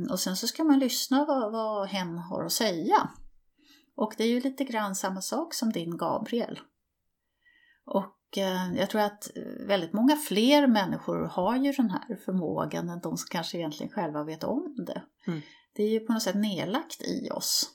[0.03, 3.09] Um, och sen så ska man lyssna vad, vad hen har att säga.
[3.97, 6.59] Och det är ju lite grann samma sak som din Gabriel.
[7.87, 8.24] Och Eh,
[8.77, 9.31] jag tror att
[9.67, 14.25] väldigt många fler människor har ju den här förmågan än de som kanske egentligen själva
[14.25, 15.03] vet om det.
[15.27, 15.41] Mm.
[15.73, 17.71] Det är ju på något sätt nedlagt i oss.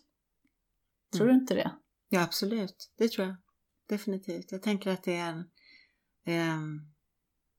[1.13, 1.35] Tror mm.
[1.35, 1.71] du inte det?
[2.09, 2.91] Ja, absolut.
[2.97, 3.35] Det tror jag.
[3.89, 4.51] Definitivt.
[4.51, 5.39] Jag tänker att det är en,
[6.25, 6.59] eh,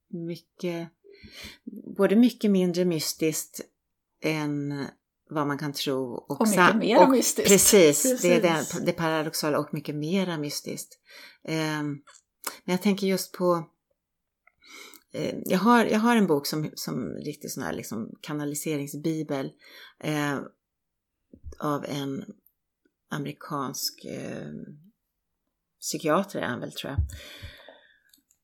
[0.08, 0.88] mycket,
[1.96, 3.60] både mycket mindre mystiskt
[4.22, 4.86] än
[5.30, 6.14] vad man kan tro.
[6.14, 7.48] Och, och mycket mera mystiskt.
[7.48, 10.98] Precis, precis, det är det, det paradoxala och mycket mera mystiskt.
[11.44, 11.82] Eh,
[12.64, 13.68] men jag tänker just på
[15.12, 19.52] eh, jag, har, jag har en bok som, som riktigt sån här liksom kanaliseringsbibel
[20.00, 20.38] eh,
[21.58, 22.24] av en
[23.10, 24.48] amerikansk eh,
[25.80, 27.00] psykiater är han väl tror jag.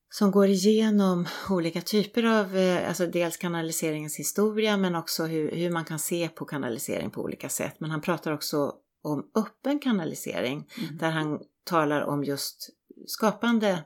[0.09, 5.69] Som går igenom olika typer av, eh, alltså dels kanaliseringens historia men också hur, hur
[5.71, 7.79] man kan se på kanalisering på olika sätt.
[7.79, 10.97] Men han pratar också om öppen kanalisering mm.
[10.97, 12.69] där han talar om just
[13.07, 13.83] skapande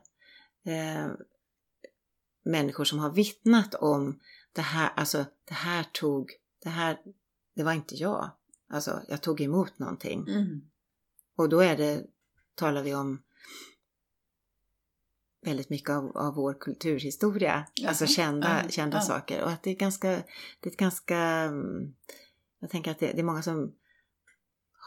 [0.63, 1.11] eh,
[2.43, 4.19] människor som har vittnat om
[4.53, 6.31] det här, alltså det här tog,
[6.63, 6.97] det här,
[7.55, 8.31] det var inte jag.
[8.69, 10.27] Alltså jag tog emot någonting.
[10.27, 10.61] Mm.
[11.35, 12.05] Och då är det,
[12.55, 13.21] talar vi om
[15.41, 17.89] väldigt mycket av, av vår kulturhistoria, Jaha.
[17.89, 18.71] alltså kända, mm.
[18.71, 19.07] kända mm.
[19.07, 19.43] saker.
[19.43, 20.09] Och att det är ganska,
[20.59, 21.93] det är ganska, mm,
[22.59, 23.75] jag tänker att det, det är många som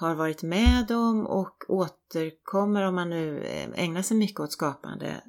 [0.01, 5.23] har varit med om och återkommer om man nu eh, ägnar sig mycket åt skapande.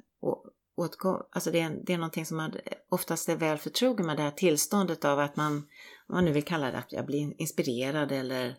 [0.78, 2.52] Åtkom, alltså det, är, det är någonting som man
[2.88, 5.52] oftast är väl förtrogen med det här tillståndet av att man,
[6.08, 8.56] om man nu vill kalla det att jag blir inspirerad eller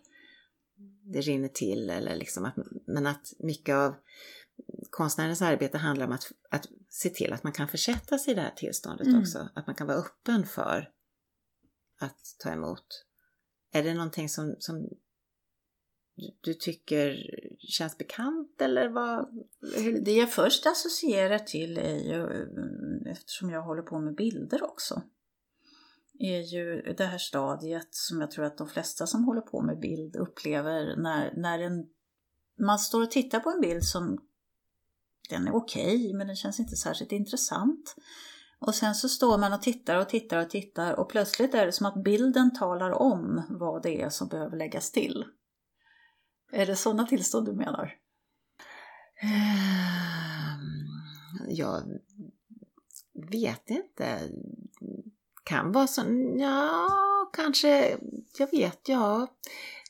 [1.14, 2.56] det rinner till eller liksom att,
[2.88, 3.96] men att mycket av
[4.90, 8.42] konstnärens arbete handlar om att, att se till att man kan försätta sig i det
[8.42, 9.20] här tillståndet mm.
[9.20, 9.50] också.
[9.56, 10.90] Att man kan vara öppen för
[12.00, 13.06] att ta emot.
[13.72, 14.90] Är det någonting som, som
[16.42, 17.18] du tycker
[17.60, 19.28] känns bekant eller vad?
[20.02, 25.02] Det jag först associerar till är ju, eh, eftersom jag håller på med bilder också,
[26.20, 29.80] är ju det här stadiet som jag tror att de flesta som håller på med
[29.80, 31.86] bild upplever när, när en,
[32.60, 34.18] man står och tittar på en bild som
[35.30, 37.96] den är okej okay, men den känns inte särskilt intressant.
[38.60, 41.72] Och sen så står man och tittar och tittar och tittar och plötsligt är det
[41.72, 45.26] som att bilden talar om vad det är som behöver läggas till.
[46.52, 47.96] Är det sådana tillstånd du menar?
[49.22, 50.88] Ehm,
[51.48, 51.84] jag
[53.14, 54.20] vet inte.
[55.44, 56.02] Kan vara så.
[56.38, 56.90] Ja,
[57.34, 57.98] kanske.
[58.38, 59.28] Jag vet, ja.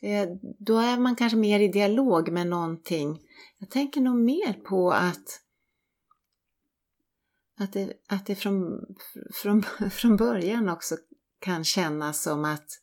[0.02, 3.20] Eh, då är man kanske mer i dialog med någonting.
[3.58, 5.42] Jag tänker nog mer på att
[7.60, 8.86] att det, att det från,
[9.34, 10.96] från, från början också
[11.40, 12.82] kan kännas som att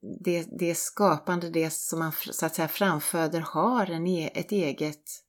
[0.00, 5.24] det, det skapande, det som man så att säga framföder har en, e, ett eget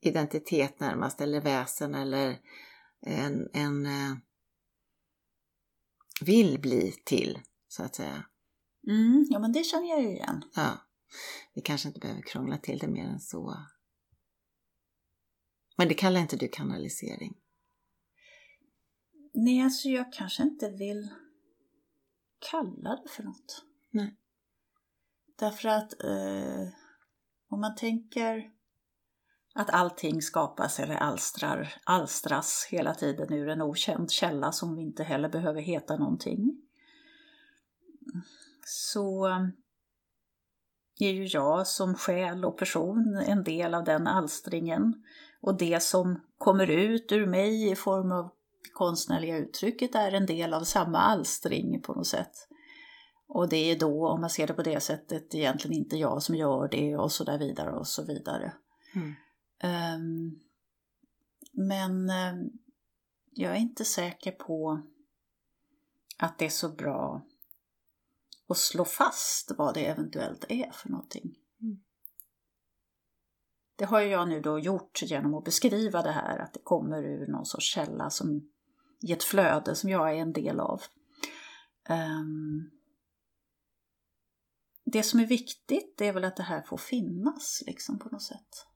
[0.00, 2.38] identitet närmast eller väsen eller
[3.06, 4.16] en, en eh,
[6.20, 8.24] vill bli till så att säga.
[8.88, 10.44] Mm, ja men det känner jag ju igen.
[10.54, 10.78] Ja,
[11.54, 13.56] vi kanske inte behöver krångla till det mer än så.
[15.76, 17.34] Men det kallar inte du kanalisering?
[19.34, 21.08] Nej, alltså jag kanske inte vill
[22.50, 23.64] kalla det för något.
[23.92, 24.16] Nej.
[25.38, 26.68] Därför att eh,
[27.48, 28.50] om man tänker
[29.54, 35.04] att allting skapas eller alstrar, alstras hela tiden ur en okänd källa som vi inte
[35.04, 36.62] heller behöver heta någonting.
[38.64, 39.26] Så
[41.00, 45.04] är ju jag som själ och person en del av den alstringen.
[45.40, 48.30] Och det som kommer ut ur mig i form av
[48.72, 52.48] konstnärliga uttrycket är en del av samma alstring på något sätt.
[53.34, 56.34] Och det är då, om man ser det på det sättet, egentligen inte jag som
[56.34, 58.52] gör det och så där vidare och så vidare.
[58.94, 59.14] Mm.
[59.96, 60.40] Um,
[61.52, 62.50] men um,
[63.30, 64.82] jag är inte säker på
[66.18, 67.22] att det är så bra
[68.48, 71.34] att slå fast vad det eventuellt är för någonting.
[71.60, 71.82] Mm.
[73.76, 77.26] Det har jag nu då gjort genom att beskriva det här, att det kommer ur
[77.26, 78.50] någon sorts källa som
[79.00, 80.82] i ett flöde som jag är en del av.
[81.88, 82.70] Um,
[84.92, 88.66] det som är viktigt är väl att det här får finnas liksom på något sätt.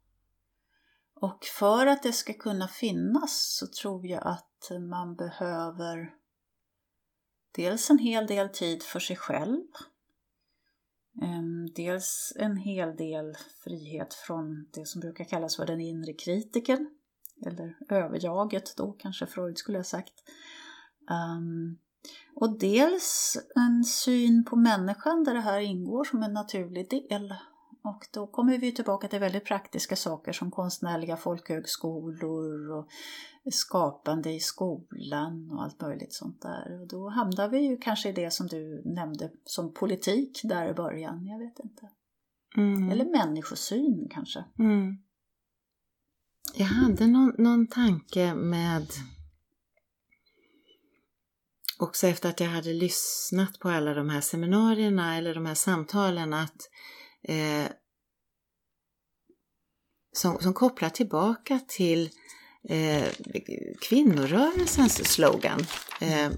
[1.14, 6.14] Och för att det ska kunna finnas så tror jag att man behöver
[7.54, 9.62] dels en hel del tid för sig själv.
[11.22, 13.34] Ehm, dels en hel del
[13.64, 16.90] frihet från det som brukar kallas för den inre kritiken.
[17.46, 20.14] Eller överjaget då kanske Freud skulle ha sagt.
[21.10, 21.78] Um,
[22.34, 27.34] och dels en syn på människan där det här ingår som en naturlig del.
[27.82, 32.88] Och då kommer vi tillbaka till väldigt praktiska saker som konstnärliga folkhögskolor och
[33.52, 36.80] skapande i skolan och allt möjligt sånt där.
[36.80, 40.74] Och då hamnar vi ju kanske i det som du nämnde som politik där i
[40.74, 41.88] början, jag vet inte.
[42.56, 42.90] Mm.
[42.90, 44.44] Eller människosyn kanske.
[44.58, 44.96] Mm.
[46.54, 48.86] Jag hade någon, någon tanke med
[51.78, 56.34] också efter att jag hade lyssnat på alla de här seminarierna eller de här samtalen
[56.34, 56.70] att
[57.28, 57.66] eh,
[60.12, 62.10] som, som kopplar tillbaka till
[62.68, 63.08] eh,
[63.80, 65.60] kvinnorörelsens slogan.
[66.00, 66.30] Eh,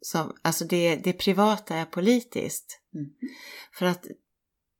[0.00, 2.80] som, alltså det, det privata är politiskt.
[2.94, 3.10] Mm.
[3.78, 4.06] För att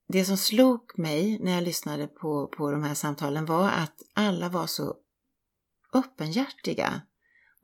[0.08, 4.48] det som slog mig när jag lyssnade på, på de här samtalen var att alla
[4.48, 4.96] var så
[5.94, 7.02] öppenhjärtiga.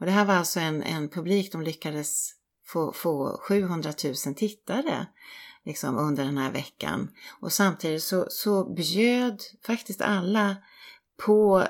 [0.00, 2.34] Och det här var alltså en, en publik, de lyckades
[2.66, 5.06] få, få 700 000 tittare
[5.64, 7.10] liksom, under den här veckan.
[7.40, 10.56] Och samtidigt så, så bjöd faktiskt alla
[11.24, 11.66] på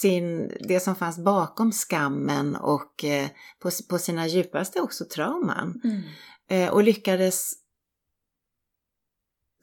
[0.00, 5.80] sin, det som fanns bakom skammen och eh, på, på sina djupaste också trauman.
[5.84, 6.02] Mm.
[6.48, 7.52] Eh, och lyckades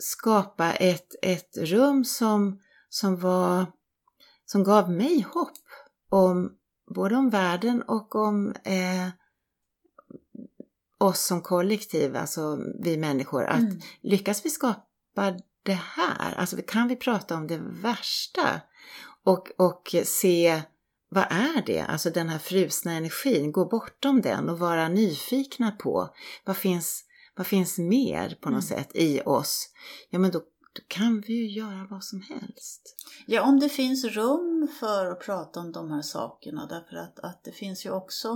[0.01, 2.59] skapa ett, ett rum som,
[2.89, 3.65] som, var,
[4.45, 5.57] som gav mig hopp
[6.09, 6.57] om
[6.95, 9.09] både om världen och om eh,
[10.97, 13.79] oss som kollektiv, alltså vi människor, att mm.
[14.01, 15.33] lyckas vi skapa
[15.63, 18.61] det här, alltså kan vi prata om det värsta
[19.23, 20.61] och, och se
[21.09, 21.81] vad är det?
[21.81, 26.09] Alltså den här frusna energin, gå bortom den och vara nyfikna på
[26.45, 27.03] vad finns,
[27.35, 28.83] vad finns mer på något mm.
[28.83, 29.69] sätt i oss?
[30.09, 30.41] Ja men då,
[30.73, 32.95] då kan vi ju göra vad som helst.
[33.25, 37.43] Ja, om det finns rum för att prata om de här sakerna därför att, att
[37.43, 38.29] det finns ju också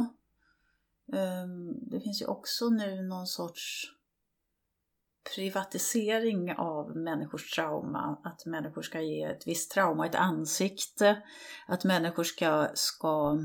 [1.13, 3.93] um, det finns ju också nu någon sorts
[5.35, 8.21] privatisering av människors trauma.
[8.23, 11.21] Att människor ska ge ett visst trauma ett ansikte.
[11.67, 13.39] Att människor ska, ska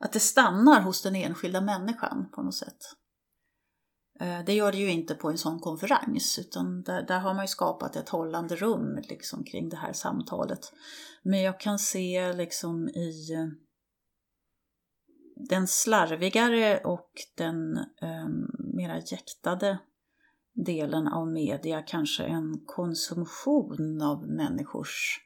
[0.00, 2.78] att det stannar hos den enskilda människan på något sätt.
[4.20, 7.44] Eh, det gör det ju inte på en sån konferens utan där, där har man
[7.44, 10.72] ju skapat ett hållande rum liksom kring det här samtalet.
[11.22, 13.46] Men jag kan se liksom i eh,
[15.48, 18.28] den slarvigare och den eh,
[18.74, 19.78] mera jäktade
[20.54, 25.20] delen av media kanske en konsumtion av människors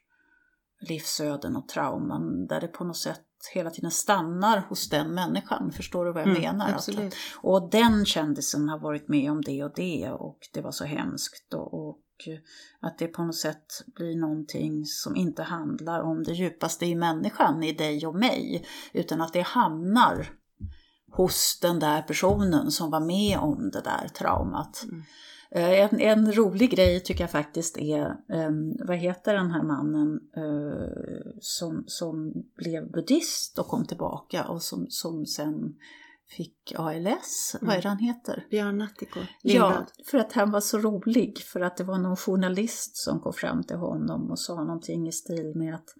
[0.89, 5.71] livsöden och trauman där det på något sätt hela tiden stannar hos den människan.
[5.71, 6.73] Förstår du vad jag mm, menar?
[6.73, 7.13] Absolut.
[7.13, 10.85] Att, och den kändisen har varit med om det och det och det var så
[10.85, 12.01] hemskt och, och
[12.79, 13.65] att det på något sätt
[13.95, 19.21] blir någonting som inte handlar om det djupaste i människan, i dig och mig, utan
[19.21, 20.29] att det hamnar
[21.11, 24.83] hos den där personen som var med om det där traumat.
[24.83, 25.03] Mm.
[25.51, 30.19] Eh, en, en, rolig grej tycker jag faktiskt är, um, vad heter den här mannen
[30.37, 35.75] uh, som, som blev buddhist och kom tillbaka och som, som sen
[36.29, 38.45] fick ALS, vad är det han heter?
[38.49, 39.19] Björn Natthiko.
[39.41, 41.39] Ja, för att han var så rolig.
[41.39, 45.11] För att det var någon journalist som kom fram till honom och sa någonting i
[45.11, 45.95] stil med att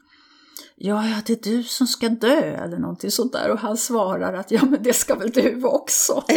[0.76, 3.52] Ja, ja, det är du som ska dö eller någonting sånt där.
[3.52, 6.24] Och han svarar att ja, men det ska väl du också.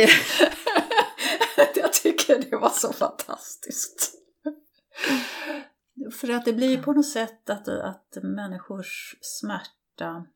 [2.28, 4.14] Tycker det var så fantastiskt.
[6.12, 10.26] För att det blir på något sätt att, att människors smärta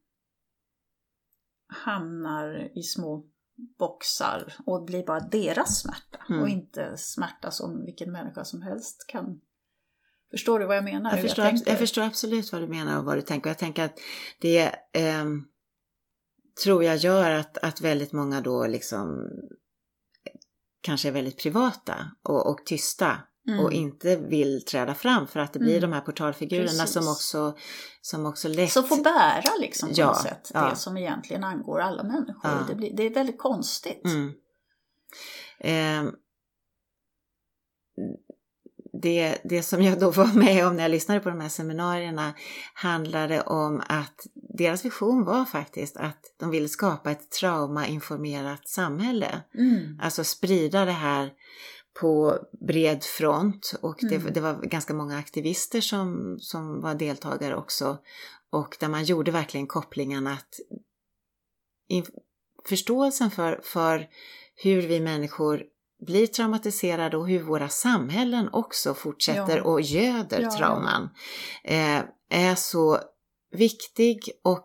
[1.69, 3.24] hamnar i små
[3.78, 6.43] boxar och blir bara deras smärta mm.
[6.43, 9.40] och inte smärta som vilken människa som helst kan
[10.31, 11.10] Förstår du vad jag menar?
[11.10, 13.51] Jag förstår, jag, jag förstår, absolut vad du menar och vad du tänker.
[13.51, 14.01] Jag tänker att
[14.39, 14.62] det
[14.93, 15.24] eh,
[16.64, 19.28] tror jag gör att, att väldigt många då liksom
[20.82, 23.18] kanske är väldigt privata och, och tysta
[23.48, 23.64] Mm.
[23.64, 25.90] och inte vill träda fram för att det blir mm.
[25.90, 27.56] de här portalfigurerna som också,
[28.00, 28.72] som också lätt...
[28.72, 30.70] Som får bära liksom på ja, något sätt ja.
[30.70, 32.50] det som egentligen angår alla människor.
[32.50, 32.64] Ja.
[32.68, 34.04] Det, blir, det är väldigt konstigt.
[34.04, 34.32] Mm.
[35.59, 36.12] Eh,
[39.03, 42.35] det, det som jag då var med om när jag lyssnade på de här seminarierna
[42.74, 44.27] handlade om att
[44.59, 49.43] deras vision var faktiskt att de ville skapa ett traumainformerat samhälle.
[49.55, 49.99] Mm.
[50.03, 51.33] Alltså sprida det här
[52.01, 54.33] på bred front och det, mm.
[54.33, 57.99] det, var ganska många aktivister som, som var deltagare också.
[58.51, 60.55] Och där man gjorde verkligen kopplingen att
[61.89, 62.05] in,
[62.69, 64.09] förståelsen för, för
[64.55, 65.62] hur vi människor
[66.07, 69.62] blir traumatiserade och hur våra samhällen också fortsätter ja.
[69.62, 71.09] och göder ja, trauman
[71.65, 72.99] eh, är så
[73.53, 74.65] viktig och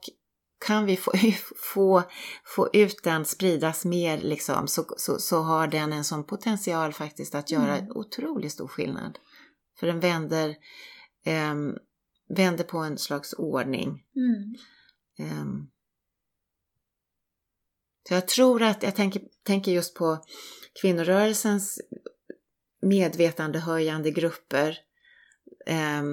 [0.65, 1.11] kan vi få,
[1.73, 2.03] få,
[2.45, 7.35] få ut den, spridas mer liksom, så, så, så har den en sån potential faktiskt
[7.35, 7.91] att göra mm.
[7.91, 9.19] otroligt stor skillnad.
[9.79, 10.55] För den vänder,
[11.25, 11.55] eh,
[12.29, 14.03] vänder på en slags ordning.
[14.15, 14.55] Mm.
[15.19, 15.45] Eh,
[18.07, 20.17] så jag tror att, jag tänker, tänker just på
[20.81, 21.81] kvinnorörelsens
[22.81, 24.77] medvetandehöjande grupper
[25.65, 26.03] eh,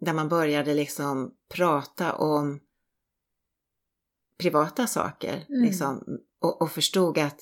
[0.00, 2.60] där man började liksom prata om
[4.38, 5.62] privata saker mm.
[5.62, 7.40] liksom, och, och, förstod att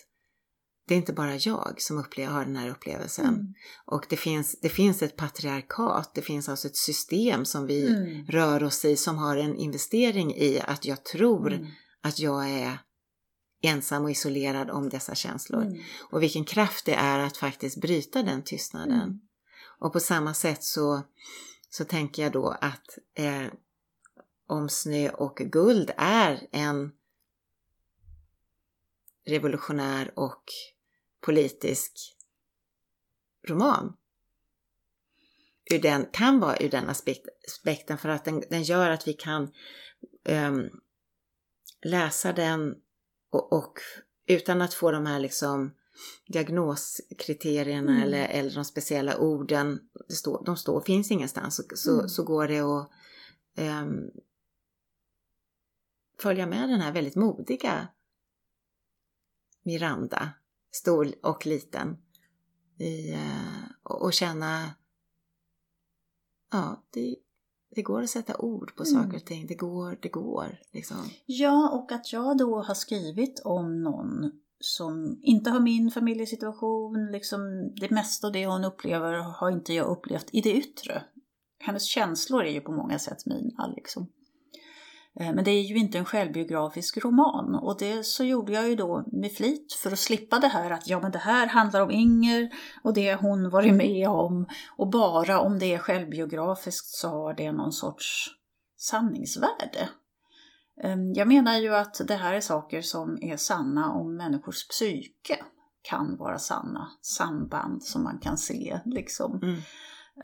[0.87, 3.27] det är inte bara jag som upplever, har den här upplevelsen.
[3.27, 3.55] Mm.
[3.85, 8.27] Och det finns, det finns ett patriarkat, det finns alltså ett system som vi mm.
[8.27, 11.67] rör oss i som har en investering i att jag tror mm.
[12.03, 12.79] att jag är
[13.61, 15.63] ensam och isolerad om dessa känslor.
[15.63, 15.83] Mm.
[16.11, 19.03] Och vilken kraft det är att faktiskt bryta den tystnaden.
[19.03, 19.21] Mm.
[19.79, 21.03] Och på samma sätt så,
[21.71, 23.47] så tänker jag då att eh,
[24.47, 26.93] om snö och guld är en
[29.27, 30.45] revolutionär och
[31.21, 31.93] politisk
[33.49, 33.97] roman.
[35.71, 39.53] Ur den, kan vara ur den aspekten för att den, den gör att vi kan
[40.29, 40.71] um,
[41.83, 42.75] läsa den
[43.31, 43.79] och, och,
[44.27, 45.75] utan att få de här liksom
[46.27, 48.03] diagnoskriterierna mm.
[48.03, 52.09] eller, eller de speciella orden, det står, de står, finns ingenstans, så, så, mm.
[52.09, 52.91] så går det att
[53.85, 54.11] um,
[56.21, 57.89] följa med den här väldigt modiga
[59.63, 60.31] Miranda,
[60.73, 61.97] stor och liten,
[62.79, 64.75] i, uh, och känna
[66.51, 67.17] ja, det,
[67.75, 69.03] det går att sätta ord på mm.
[69.03, 69.47] saker och ting.
[69.47, 70.59] Det går, det går.
[70.73, 70.97] Liksom.
[71.27, 74.31] Ja, och att jag då har skrivit om någon
[74.61, 79.87] som inte har min familjesituation, liksom det mesta av det hon upplever har inte jag
[79.87, 81.03] upplevt i det yttre.
[81.59, 84.07] Hennes känslor är ju på många sätt mina liksom.
[85.21, 88.77] Eh, men det är ju inte en självbiografisk roman och det så gjorde jag ju
[88.77, 91.91] då med flit för att slippa det här att ja men det här handlar om
[91.91, 92.51] Inger
[92.83, 94.47] och det hon varit med om
[94.77, 98.31] och bara om det är självbiografiskt så har det någon sorts
[98.77, 99.89] sanningsvärde.
[100.83, 105.45] Ehm, jag menar ju att det här är saker som är sanna om människors psyke
[105.83, 109.41] kan vara sanna, samband som man kan se liksom.
[109.43, 109.61] Mm.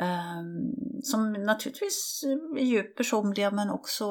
[0.01, 2.24] Um, som naturligtvis
[2.56, 4.05] är djupt personliga men också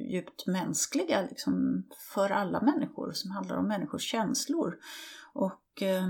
[0.00, 1.84] djupt mänskliga liksom,
[2.14, 4.78] för alla människor som handlar om människors känslor.
[5.32, 6.06] Och eh,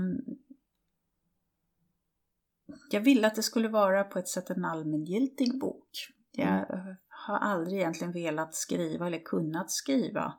[2.91, 5.89] jag ville att det skulle vara på ett sätt en allmängiltig bok.
[6.31, 6.95] Jag mm.
[7.07, 10.33] har aldrig egentligen velat skriva eller kunnat skriva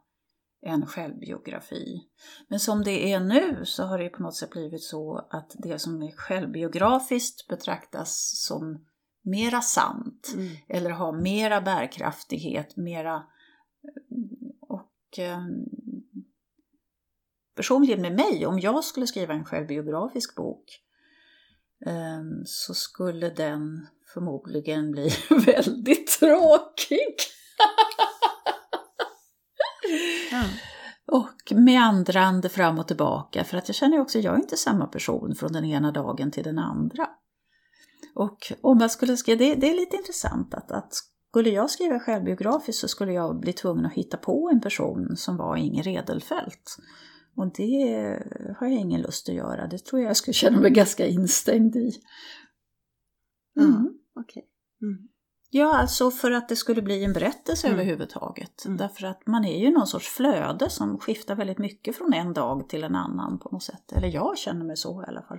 [0.61, 2.01] en självbiografi.
[2.49, 5.79] Men som det är nu så har det på något sätt blivit så att det
[5.79, 8.87] som är självbiografiskt betraktas som
[9.23, 10.49] mera sant mm.
[10.69, 13.23] eller har mera bärkraftighet, mera
[14.61, 15.43] och eh,
[17.57, 20.65] personligen med mig, om jag skulle skriva en självbiografisk bok
[21.87, 25.11] eh, så skulle den förmodligen bli
[25.47, 27.15] väldigt tråkig.
[30.43, 31.17] ja.
[31.19, 34.87] och meandrande fram och tillbaka för att jag känner också att jag är inte samma
[34.87, 37.09] person från den ena dagen till den andra.
[38.15, 40.93] Och om jag skulle skriva, det, det är lite intressant att, att
[41.29, 45.37] skulle jag skriva självbiografiskt så skulle jag bli tvungen att hitta på en person som
[45.37, 46.77] var Inger Redelfelt.
[47.37, 48.23] Och det
[48.59, 49.67] har jag ingen lust att göra.
[49.67, 51.93] Det tror jag jag skulle känna mig ganska instängd i.
[53.57, 53.71] Mm.
[53.71, 54.43] Mm, okay.
[54.83, 55.09] mm.
[55.51, 57.79] Ja, alltså för att det skulle bli en berättelse mm.
[57.79, 58.65] överhuvudtaget.
[58.65, 58.77] Mm.
[58.77, 62.69] Därför att man är ju någon sorts flöde som skiftar väldigt mycket från en dag
[62.69, 63.93] till en annan på något sätt.
[63.93, 65.39] Eller jag känner mig så i alla fall.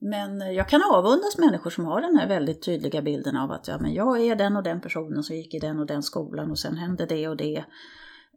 [0.00, 3.78] Men jag kan avundas människor som har den här väldigt tydliga bilden av att ja,
[3.80, 6.58] men jag är den och den personen som gick i den och den skolan och
[6.58, 7.64] sen hände det och det.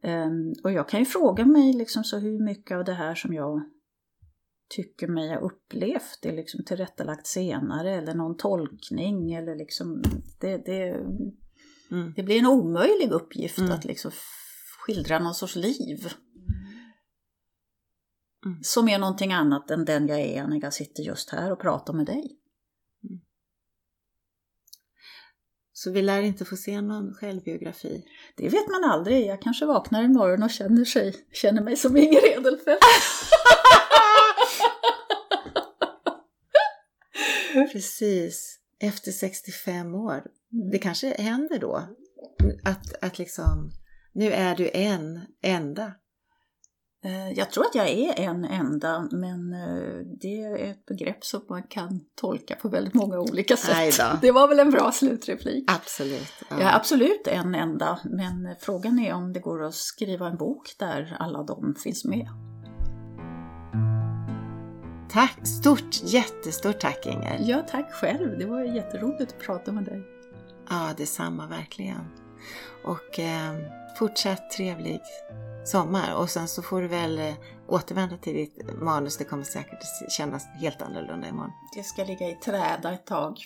[0.03, 3.33] Um, och jag kan ju fråga mig liksom så hur mycket av det här som
[3.33, 3.61] jag
[4.69, 10.03] tycker mig ha upplevt är liksom tillrättalagt senare eller någon tolkning eller liksom
[10.39, 10.89] det, det,
[11.91, 12.13] mm.
[12.15, 13.71] det blir en omöjlig uppgift mm.
[13.71, 14.11] att liksom
[14.79, 16.07] skildra någon sorts liv.
[18.45, 18.63] Mm.
[18.63, 21.93] Som är någonting annat än den jag är när jag sitter just här och pratar
[21.93, 22.39] med dig.
[23.03, 23.21] Mm.
[25.73, 28.03] Så vi lär inte få se någon självbiografi?
[28.35, 29.25] Det vet man aldrig.
[29.25, 32.79] Jag kanske vaknar imorgon och känner, sig, känner mig som Inger Edelfelt.
[37.71, 38.59] Precis.
[38.79, 40.23] Efter 65 år.
[40.71, 41.75] Det kanske händer då.
[42.63, 43.71] Att, att liksom,
[44.13, 45.93] nu är du en enda.
[47.05, 51.41] Eh, jag tror att jag är en enda, men eh, det är ett begrepp som
[51.49, 54.01] man kan tolka på väldigt många olika sätt.
[54.21, 55.71] Det var väl en bra slutreplik.
[55.71, 56.33] Absolut.
[56.49, 56.55] Ja.
[56.59, 60.75] Jag är absolut en enda, men frågan är om det går att skriva en bok
[60.79, 62.27] där alla de finns med.
[65.11, 67.37] Tack, stort, jättestort tack Inger.
[67.41, 68.37] Ja, tack själv.
[68.37, 70.03] Det var jätteroligt att prata med dig.
[70.69, 72.09] Ja, detsamma verkligen.
[72.83, 73.53] Och eh,
[73.99, 75.01] fortsatt trevlig
[75.65, 77.33] sommar och sen så får du väl eh,
[77.67, 79.17] återvända till ditt manus.
[79.17, 81.51] Det kommer säkert kännas helt annorlunda imorgon.
[81.75, 83.37] Det ska ligga i träda ett tag.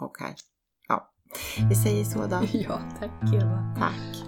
[0.00, 0.24] Okej.
[0.24, 0.34] Okay.
[0.88, 1.10] Ja,
[1.68, 2.40] vi säger så då.
[2.52, 3.74] Ja, tack Eva.
[3.78, 4.27] Tack.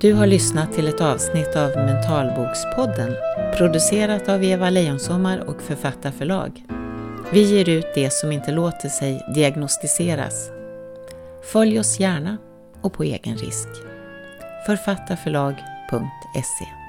[0.00, 3.16] Du har lyssnat till ett avsnitt av Mentalbokspodden
[3.56, 6.64] producerat av Eva Lejonsommar och Författarförlag.
[7.32, 10.50] Vi ger ut det som inte låter sig diagnostiseras.
[11.52, 12.38] Följ oss gärna
[12.82, 13.68] och på egen risk.
[14.66, 16.79] Författarförlag.se